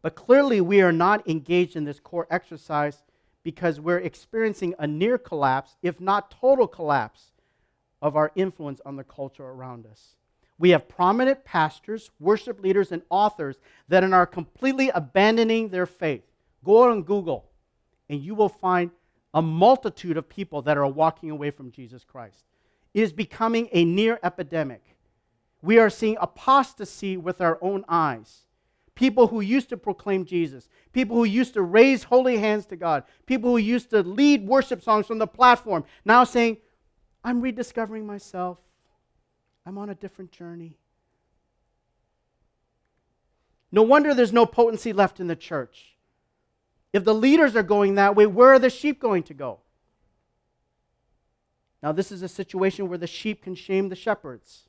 But 0.00 0.14
clearly, 0.14 0.60
we 0.60 0.80
are 0.80 0.92
not 0.92 1.28
engaged 1.28 1.76
in 1.76 1.84
this 1.84 2.00
core 2.00 2.26
exercise 2.30 3.02
because 3.42 3.80
we're 3.80 3.98
experiencing 3.98 4.74
a 4.78 4.86
near 4.86 5.18
collapse, 5.18 5.76
if 5.82 6.00
not 6.00 6.30
total 6.30 6.66
collapse, 6.66 7.32
of 8.00 8.16
our 8.16 8.30
influence 8.34 8.80
on 8.86 8.96
the 8.96 9.04
culture 9.04 9.44
around 9.44 9.86
us. 9.86 10.14
We 10.58 10.70
have 10.70 10.88
prominent 10.88 11.44
pastors, 11.44 12.10
worship 12.18 12.60
leaders, 12.60 12.92
and 12.92 13.02
authors 13.10 13.58
that 13.88 14.04
are 14.04 14.26
completely 14.26 14.90
abandoning 14.90 15.68
their 15.68 15.86
faith. 15.86 16.22
Go 16.64 16.90
on 16.90 17.02
Google, 17.02 17.48
and 18.08 18.20
you 18.20 18.34
will 18.34 18.48
find 18.48 18.90
a 19.34 19.42
multitude 19.42 20.16
of 20.16 20.28
people 20.28 20.62
that 20.62 20.78
are 20.78 20.86
walking 20.86 21.30
away 21.30 21.50
from 21.50 21.70
Jesus 21.70 22.04
Christ. 22.04 22.44
It 22.94 23.02
is 23.02 23.12
becoming 23.12 23.68
a 23.72 23.84
near 23.84 24.18
epidemic. 24.22 24.82
We 25.60 25.78
are 25.78 25.90
seeing 25.90 26.16
apostasy 26.20 27.16
with 27.16 27.40
our 27.40 27.58
own 27.60 27.84
eyes. 27.88 28.44
People 28.94 29.28
who 29.28 29.40
used 29.40 29.68
to 29.68 29.76
proclaim 29.76 30.24
Jesus, 30.24 30.68
people 30.92 31.16
who 31.16 31.24
used 31.24 31.54
to 31.54 31.62
raise 31.62 32.02
holy 32.04 32.38
hands 32.38 32.66
to 32.66 32.76
God, 32.76 33.04
people 33.26 33.50
who 33.50 33.58
used 33.58 33.90
to 33.90 34.02
lead 34.02 34.46
worship 34.46 34.82
songs 34.82 35.06
from 35.06 35.18
the 35.18 35.26
platform, 35.26 35.84
now 36.04 36.24
saying, 36.24 36.56
I'm 37.22 37.40
rediscovering 37.40 38.06
myself. 38.06 38.58
I'm 39.64 39.78
on 39.78 39.90
a 39.90 39.94
different 39.94 40.32
journey. 40.32 40.78
No 43.70 43.82
wonder 43.82 44.14
there's 44.14 44.32
no 44.32 44.46
potency 44.46 44.92
left 44.92 45.20
in 45.20 45.26
the 45.26 45.36
church. 45.36 45.97
If 46.98 47.04
the 47.04 47.14
leaders 47.14 47.54
are 47.54 47.62
going 47.62 47.94
that 47.94 48.16
way, 48.16 48.26
where 48.26 48.52
are 48.52 48.58
the 48.58 48.68
sheep 48.68 48.98
going 48.98 49.22
to 49.22 49.34
go? 49.34 49.60
Now, 51.80 51.92
this 51.92 52.10
is 52.10 52.22
a 52.22 52.28
situation 52.28 52.88
where 52.88 52.98
the 52.98 53.06
sheep 53.06 53.44
can 53.44 53.54
shame 53.54 53.88
the 53.88 53.94
shepherds. 53.94 54.64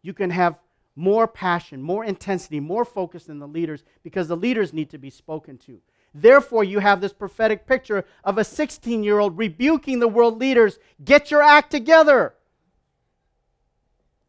You 0.00 0.14
can 0.14 0.30
have 0.30 0.58
more 0.96 1.28
passion, 1.28 1.82
more 1.82 2.06
intensity, 2.06 2.58
more 2.58 2.86
focus 2.86 3.24
than 3.24 3.38
the 3.38 3.46
leaders 3.46 3.84
because 4.02 4.28
the 4.28 4.36
leaders 4.36 4.72
need 4.72 4.88
to 4.88 4.96
be 4.96 5.10
spoken 5.10 5.58
to. 5.58 5.82
Therefore, 6.14 6.64
you 6.64 6.78
have 6.78 7.02
this 7.02 7.12
prophetic 7.12 7.66
picture 7.66 8.06
of 8.24 8.38
a 8.38 8.44
16 8.44 9.04
year 9.04 9.18
old 9.18 9.36
rebuking 9.36 9.98
the 9.98 10.08
world 10.08 10.40
leaders 10.40 10.78
get 11.04 11.30
your 11.30 11.42
act 11.42 11.70
together. 11.70 12.32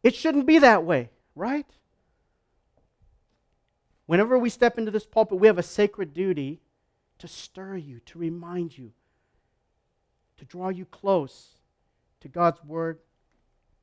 It 0.02 0.14
shouldn't 0.14 0.44
be 0.44 0.58
that 0.58 0.84
way, 0.84 1.08
right? 1.34 1.70
Whenever 4.04 4.38
we 4.38 4.50
step 4.50 4.76
into 4.76 4.90
this 4.90 5.06
pulpit, 5.06 5.38
we 5.38 5.46
have 5.46 5.56
a 5.56 5.62
sacred 5.62 6.12
duty 6.12 6.60
to 7.22 7.28
stir 7.28 7.76
you, 7.76 8.00
to 8.00 8.18
remind 8.18 8.76
you, 8.76 8.90
to 10.36 10.44
draw 10.44 10.70
you 10.70 10.84
close 10.84 11.50
to 12.18 12.26
God's 12.26 12.64
word 12.64 12.98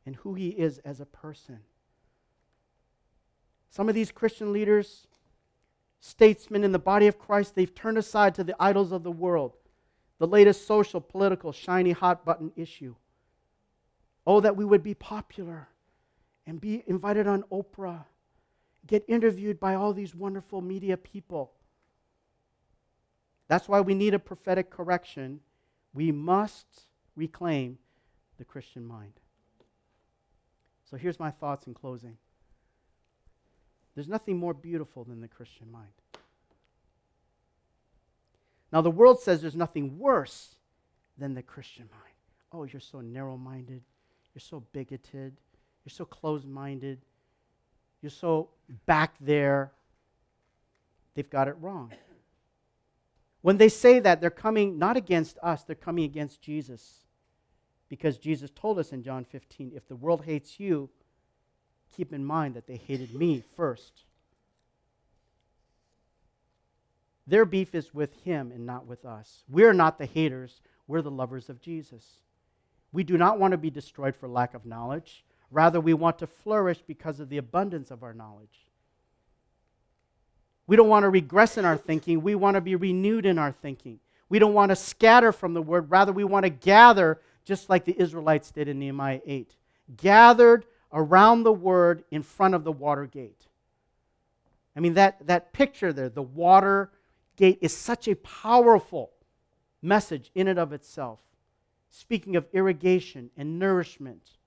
and 0.06 0.13
who 0.17 0.34
He 0.34 0.49
is 0.49 0.80
as 0.80 0.99
a 0.99 1.06
person. 1.06 1.62
Some 3.69 3.88
of 3.88 3.95
these 3.95 4.12
Christian 4.12 4.52
leaders, 4.52 5.08
statesmen 6.02 6.65
in 6.65 6.73
the 6.73 6.80
body 6.80 7.08
of 7.08 7.17
Christ, 7.17 7.56
they've 7.56 7.73
turned 7.73 7.97
aside 7.97 8.36
to 8.36 8.43
the 8.43 8.58
idols 8.60 8.91
of 8.91 9.04
the 9.04 9.12
world, 9.12 9.54
the 10.17 10.28
latest 10.28 10.67
social, 10.67 10.99
political, 10.99 11.54
shiny, 11.54 11.93
hot 11.93 12.25
button 12.25 12.52
issue. 12.58 12.93
Oh, 14.28 14.41
that 14.41 14.58
we 14.58 14.65
would 14.65 14.84
be 14.84 14.95
popular 14.95 15.69
and 16.45 16.60
be 16.60 16.84
invited 16.88 17.25
on 17.25 17.43
Oprah, 17.43 18.04
get 18.86 19.06
interviewed 19.08 19.62
by 19.62 19.75
all 19.75 19.93
these 19.93 20.13
wonderful 20.13 20.60
media 20.60 20.97
people. 20.97 21.54
That's 23.50 23.68
why 23.68 23.82
we 23.82 23.96
need 23.96 24.14
a 24.14 24.20
prophetic 24.20 24.70
correction. 24.70 25.42
We 25.94 26.14
must 26.14 26.66
reclaim 27.16 27.80
the 28.38 28.46
Christian 28.46 28.86
mind. 28.86 29.14
So 30.90 30.96
here's 30.96 31.20
my 31.20 31.32
thoughts 31.32 31.68
in 31.68 31.74
closing. 31.74 32.18
There's 33.96 34.08
nothing 34.08 34.38
more 34.38 34.54
beautiful 34.54 35.04
than 35.04 35.20
the 35.20 35.28
Christian 35.28 35.70
mind. 35.72 35.90
Now, 38.72 38.82
the 38.82 38.92
world 38.92 39.20
says 39.20 39.42
there's 39.42 39.56
nothing 39.56 39.98
worse 39.98 40.56
than 41.18 41.34
the 41.34 41.42
Christian 41.42 41.90
mind. 41.92 42.14
Oh, 42.52 42.64
you're 42.64 42.80
so 42.80 43.02
narrow 43.02 43.36
minded. 43.36 43.82
You're 44.34 44.42
so 44.42 44.64
bigoted. 44.72 45.36
You're 45.84 45.92
so 45.92 46.06
closed 46.06 46.48
minded. 46.48 47.00
You're 48.02 48.12
so 48.12 48.50
back 48.86 49.16
there. 49.20 49.72
They've 51.16 51.30
got 51.30 51.48
it 51.48 51.56
wrong. 51.60 51.92
When 53.41 53.58
they 53.58 53.69
say 53.69 53.99
that, 53.99 54.19
they're 54.19 54.30
coming 54.30 54.78
not 54.78 54.97
against 54.97 55.38
us, 55.41 55.63
they're 55.63 55.75
coming 55.75 56.06
against 56.06 56.41
Jesus. 56.41 57.06
Because 57.88 58.17
Jesus 58.17 58.52
told 58.54 58.78
us 58.78 58.91
in 58.91 59.04
John 59.04 59.25
15 59.25 59.71
if 59.75 59.88
the 59.88 59.95
world 59.95 60.25
hates 60.25 60.60
you, 60.60 60.89
keep 61.95 62.13
in 62.13 62.23
mind 62.23 62.56
that 62.56 62.67
they 62.67 62.75
hated 62.75 63.13
me 63.13 63.43
first. 63.56 64.04
Their 67.25 67.45
beef 67.45 67.75
is 67.75 67.93
with 67.93 68.13
him 68.23 68.52
and 68.52 68.65
not 68.65 68.88
with 68.88 69.06
us. 69.06 69.43
We're 69.47 69.73
not 69.73 69.97
the 69.97 70.06
haters, 70.06 70.62
we're 70.88 71.02
the 71.02 71.12
lovers 71.12 71.49
of 71.49 71.62
Jesus. 71.62 72.06
We 72.91 73.04
do 73.04 73.17
not 73.17 73.39
want 73.39 73.52
to 73.52 73.58
be 73.58 73.69
destroyed 73.69 74.15
for 74.15 74.28
lack 74.28 74.56
of 74.56 74.65
knowledge. 74.65 75.23
Rather, 75.52 75.80
we 75.80 75.93
want 75.93 76.17
to 76.19 76.28
flourish 76.28 76.82
because 76.86 77.19
of 77.19 77.30
the 77.30 77.38
abundance 77.38 77.91
of 77.91 78.04
our 78.04 78.13
knowledge. 78.13 78.68
We 80.69 80.75
don't 80.75 80.88
want 80.88 81.01
to 81.01 81.10
regress 81.10 81.58
in 81.58 81.65
our 81.65 81.77
thinking. 81.77 82.21
We 82.21 82.36
want 82.36 82.53
to 82.53 82.62
be 82.62 82.75
renewed 82.75 83.25
in 83.25 83.39
our 83.39 83.51
thinking. 83.51 83.99
We 84.29 84.38
don't 84.38 84.53
want 84.53 84.69
to 84.69 84.75
scatter 84.75 85.32
from 85.32 85.55
the 85.55 85.63
word. 85.63 85.89
Rather, 85.89 86.13
we 86.13 86.23
want 86.23 86.43
to 86.43 86.51
gather 86.51 87.19
just 87.43 87.71
like 87.71 87.86
the 87.86 87.99
Israelites 87.99 88.51
did 88.51 88.67
in 88.67 88.77
Nehemiah 88.77 89.19
8. 89.25 89.55
Gathered 89.97 90.67
around 90.93 91.41
the 91.41 91.51
word 91.51 92.03
in 92.12 92.21
front 92.21 92.53
of 92.53 92.63
the 92.63 92.71
water 92.71 93.08
gate. 93.08 93.47
I 94.75 94.79
mean, 94.79 94.93
that, 94.93 95.25
that 95.25 95.53
picture 95.53 95.91
there, 95.91 96.08
the 96.08 96.21
water 96.21 96.91
gate, 97.36 97.58
is 97.62 97.75
such 97.75 98.08
a 98.08 98.15
powerful 98.17 99.10
message 99.82 100.29
in 100.36 100.47
and 100.47 100.60
of 100.60 100.71
itself. 100.71 101.19
Speaking 101.89 102.36
of 102.36 102.45
irrigation 102.53 103.32
and 103.36 103.58
nourishment 103.58 104.38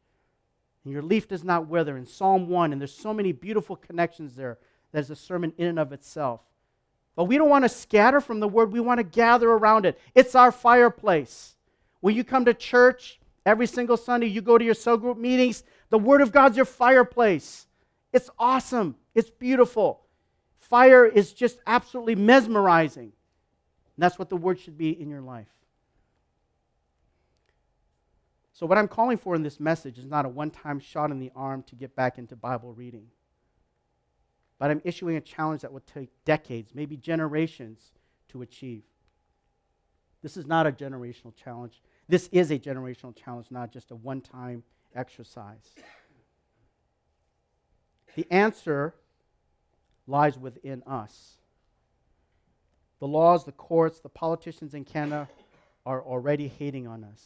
and 0.84 0.92
your 0.92 1.02
leaf 1.02 1.26
does 1.26 1.42
not 1.44 1.68
wither 1.68 1.96
in 1.96 2.06
Psalm 2.06 2.48
1, 2.48 2.72
and 2.72 2.80
there's 2.80 2.94
so 2.94 3.14
many 3.14 3.32
beautiful 3.32 3.76
connections 3.76 4.34
there. 4.34 4.58
There's 4.92 5.10
a 5.10 5.16
sermon 5.16 5.52
in 5.58 5.66
and 5.66 5.78
of 5.78 5.92
itself. 5.92 6.40
But 7.16 7.24
we 7.24 7.36
don't 7.36 7.48
want 7.48 7.64
to 7.64 7.68
scatter 7.68 8.20
from 8.20 8.40
the 8.40 8.48
word, 8.48 8.72
we 8.72 8.80
want 8.80 8.98
to 8.98 9.04
gather 9.04 9.50
around 9.50 9.86
it. 9.86 9.98
It's 10.14 10.34
our 10.34 10.52
fireplace. 10.52 11.56
When 12.00 12.14
you 12.14 12.24
come 12.24 12.44
to 12.46 12.54
church 12.54 13.20
every 13.44 13.66
single 13.66 13.96
Sunday, 13.96 14.26
you 14.26 14.40
go 14.40 14.58
to 14.58 14.64
your 14.64 14.74
cell 14.74 14.96
group 14.96 15.18
meetings, 15.18 15.62
the 15.90 15.98
word 15.98 16.20
of 16.20 16.32
God's 16.32 16.56
your 16.56 16.66
fireplace. 16.66 17.66
It's 18.12 18.30
awesome, 18.38 18.96
it's 19.14 19.30
beautiful. 19.30 20.00
Fire 20.58 21.04
is 21.04 21.32
just 21.32 21.58
absolutely 21.66 22.14
mesmerizing. 22.14 23.12
And 23.96 24.02
that's 24.02 24.18
what 24.18 24.30
the 24.30 24.36
word 24.36 24.58
should 24.58 24.78
be 24.78 24.98
in 24.98 25.10
your 25.10 25.20
life. 25.20 25.48
So, 28.52 28.66
what 28.66 28.78
I'm 28.78 28.88
calling 28.88 29.18
for 29.18 29.34
in 29.34 29.42
this 29.42 29.58
message 29.58 29.98
is 29.98 30.06
not 30.06 30.24
a 30.24 30.28
one 30.28 30.50
time 30.50 30.78
shot 30.78 31.10
in 31.10 31.18
the 31.18 31.32
arm 31.34 31.62
to 31.64 31.74
get 31.74 31.96
back 31.96 32.16
into 32.16 32.36
Bible 32.36 32.72
reading, 32.72 33.06
but 34.62 34.70
I'm 34.70 34.80
issuing 34.84 35.16
a 35.16 35.20
challenge 35.20 35.62
that 35.62 35.72
will 35.72 35.80
take 35.80 36.08
decades, 36.24 36.70
maybe 36.72 36.96
generations, 36.96 37.80
to 38.28 38.42
achieve. 38.42 38.84
This 40.22 40.36
is 40.36 40.46
not 40.46 40.68
a 40.68 40.70
generational 40.70 41.34
challenge. 41.34 41.82
This 42.08 42.28
is 42.30 42.52
a 42.52 42.60
generational 42.60 43.12
challenge, 43.12 43.48
not 43.50 43.72
just 43.72 43.90
a 43.90 43.96
one 43.96 44.20
time 44.20 44.62
exercise. 44.94 45.74
The 48.14 48.24
answer 48.30 48.94
lies 50.06 50.38
within 50.38 50.84
us. 50.86 51.38
The 53.00 53.08
laws, 53.08 53.44
the 53.44 53.50
courts, 53.50 53.98
the 53.98 54.10
politicians 54.10 54.74
in 54.74 54.84
Canada 54.84 55.28
are 55.84 56.02
already 56.02 56.46
hating 56.46 56.86
on 56.86 57.02
us. 57.02 57.20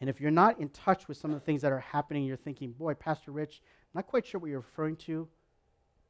And 0.00 0.10
if 0.10 0.20
you're 0.20 0.32
not 0.32 0.58
in 0.58 0.70
touch 0.70 1.06
with 1.06 1.18
some 1.18 1.30
of 1.30 1.38
the 1.38 1.46
things 1.46 1.62
that 1.62 1.70
are 1.70 1.78
happening, 1.78 2.24
you're 2.24 2.36
thinking, 2.36 2.72
boy, 2.72 2.94
Pastor 2.94 3.30
Rich, 3.30 3.62
I'm 3.94 4.00
not 4.00 4.08
quite 4.08 4.26
sure 4.26 4.40
what 4.40 4.50
you're 4.50 4.58
referring 4.58 4.96
to. 4.96 5.28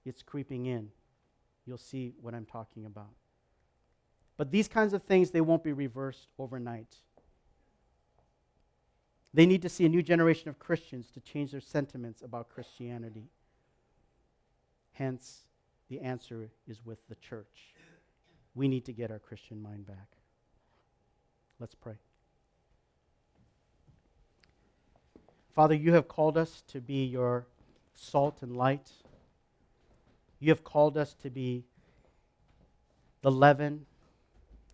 It's 0.06 0.22
creeping 0.22 0.66
in. 0.66 0.88
You'll 1.66 1.76
see 1.76 2.14
what 2.22 2.32
I'm 2.32 2.46
talking 2.46 2.86
about. 2.86 3.10
But 4.36 4.50
these 4.50 4.68
kinds 4.68 4.92
of 4.92 5.02
things, 5.02 5.30
they 5.32 5.40
won't 5.40 5.64
be 5.64 5.72
reversed 5.72 6.28
overnight. 6.38 6.94
They 9.34 9.44
need 9.44 9.62
to 9.62 9.68
see 9.68 9.84
a 9.84 9.88
new 9.88 10.02
generation 10.02 10.48
of 10.48 10.58
Christians 10.58 11.10
to 11.12 11.20
change 11.20 11.50
their 11.50 11.60
sentiments 11.60 12.22
about 12.22 12.48
Christianity. 12.48 13.28
Hence, 14.92 15.40
the 15.88 16.00
answer 16.00 16.48
is 16.66 16.86
with 16.86 17.06
the 17.08 17.16
church. 17.16 17.74
We 18.54 18.68
need 18.68 18.84
to 18.86 18.92
get 18.92 19.10
our 19.10 19.18
Christian 19.18 19.60
mind 19.60 19.86
back. 19.86 20.16
Let's 21.58 21.74
pray. 21.74 21.96
Father, 25.54 25.74
you 25.74 25.92
have 25.94 26.06
called 26.06 26.36
us 26.36 26.62
to 26.68 26.80
be 26.80 27.04
your 27.04 27.46
salt 27.94 28.42
and 28.42 28.56
light. 28.56 28.90
You 30.38 30.50
have 30.50 30.64
called 30.64 30.96
us 30.96 31.14
to 31.22 31.30
be 31.30 31.64
the 33.22 33.30
leaven 33.30 33.86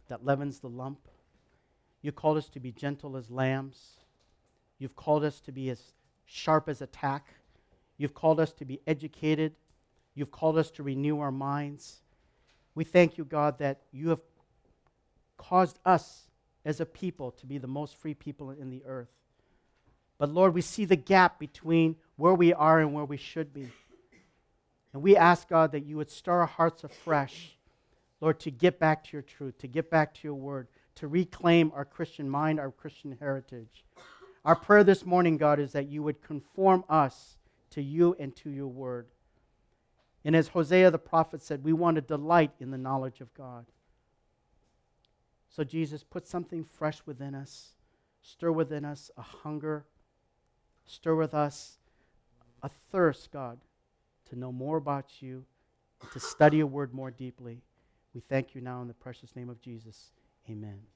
that 0.09 0.25
leavens 0.25 0.61
the 0.61 0.69
lump. 0.69 0.99
You 2.03 2.13
called 2.13 2.37
us 2.37 2.49
to 2.51 2.61
be 2.61 2.73
gentle 2.73 3.17
as 3.17 3.31
lambs. 3.31 3.93
You've 4.79 4.97
called 4.97 5.25
us 5.25 5.41
to 5.43 5.53
be 5.53 5.71
as 5.71 5.81
sharp 6.25 6.69
as 6.69 6.83
a 6.83 6.87
tack. 6.87 7.35
You've 7.97 8.15
called 8.15 8.41
us 8.41 8.53
to 8.55 8.65
be 8.65 8.81
educated. 8.87 9.55
You've 10.15 10.33
called 10.33 10.59
us 10.59 10.71
to 10.73 10.83
renew 10.83 11.21
our 11.21 11.31
minds. 11.31 12.01
We 12.75 12.85
thank 12.85 13.17
you, 13.17 13.25
God, 13.25 13.59
that 13.59 13.83
you 13.93 14.09
have 14.09 14.21
caused 15.37 15.79
us 15.85 16.23
as 16.65 16.81
a 16.81 16.87
people 16.87 17.31
to 17.33 17.47
be 17.47 17.59
the 17.59 17.67
most 17.67 17.97
free 17.97 18.15
people 18.15 18.51
in 18.51 18.71
the 18.71 18.83
earth. 18.87 19.11
But 20.19 20.31
Lord, 20.31 20.55
we 20.55 20.61
see 20.61 20.85
the 20.85 20.97
gap 20.97 21.39
between 21.39 21.97
where 22.17 22.35
we 22.35 22.53
are 22.53 22.81
and 22.81 22.93
where 22.93 23.05
we 23.05 23.17
should 23.17 23.53
be. 23.53 23.69
And 24.93 25.03
we 25.03 25.17
ask, 25.17 25.49
God, 25.49 25.73
that 25.73 25.87
you 25.87 25.97
would 25.97 26.11
stir 26.11 26.41
our 26.41 26.47
hearts 26.47 26.85
afresh, 26.85 27.57
Lord, 28.21 28.39
to 28.41 28.51
get 28.51 28.79
back 28.79 29.05
to 29.05 29.13
your 29.15 29.23
truth, 29.23 29.59
to 29.59 29.67
get 29.67 29.91
back 29.91 30.15
to 30.15 30.21
your 30.25 30.35
word, 30.35 30.69
to 30.97 31.09
reclaim 31.09 31.73
our 31.75 31.85
Christian 31.85 32.29
mind, 32.29 32.61
our 32.61 32.71
Christian 32.71 33.17
heritage. 33.19 33.85
Our 34.45 34.57
prayer 34.57 34.85
this 34.85 35.07
morning, 35.07 35.39
God, 35.39 35.59
is 35.61 35.73
that 35.73 35.89
you 35.89 36.03
would 36.03 36.21
conform 36.21 36.85
us 36.89 37.37
to 37.71 37.83
you 37.83 38.15
and 38.19 38.35
to 38.37 38.51
your 38.51 38.69
word. 38.69 39.07
And 40.25 40.37
as 40.37 40.49
Hosea 40.49 40.91
the 40.91 40.99
prophet 40.99 41.43
said, 41.43 41.65
we 41.65 41.73
want 41.73 41.97
to 41.97 42.01
delight 42.01 42.53
in 42.61 42.71
the 42.71 42.79
knowledge 42.79 43.21
of 43.21 43.33
God. 43.35 43.67
So, 45.49 45.65
Jesus, 45.65 46.03
put 46.03 46.27
something 46.27 46.65
fresh 46.65 47.03
within 47.05 47.35
us, 47.35 47.73
stir 48.23 48.53
within 48.53 48.85
us 48.85 49.11
a 49.17 49.23
hunger, 49.23 49.85
stir 50.87 51.15
with 51.15 51.35
us 51.35 51.79
a 52.63 52.71
thirst, 52.91 53.31
God, 53.33 53.59
to 54.33 54.39
know 54.39 54.51
more 54.51 54.79
about 54.79 55.21
you, 55.21 55.45
to 56.13 56.19
study 56.19 56.57
your 56.59 56.67
word 56.67 56.95
more 56.95 57.11
deeply. 57.11 57.61
We 58.15 58.23
thank 58.23 58.55
you 58.55 58.63
now 58.63 58.81
in 58.81 58.89
the 58.89 58.95
precious 58.95 59.37
name 59.37 59.51
of 59.51 59.61
Jesus. 59.61 60.11
Amen. 60.49 60.92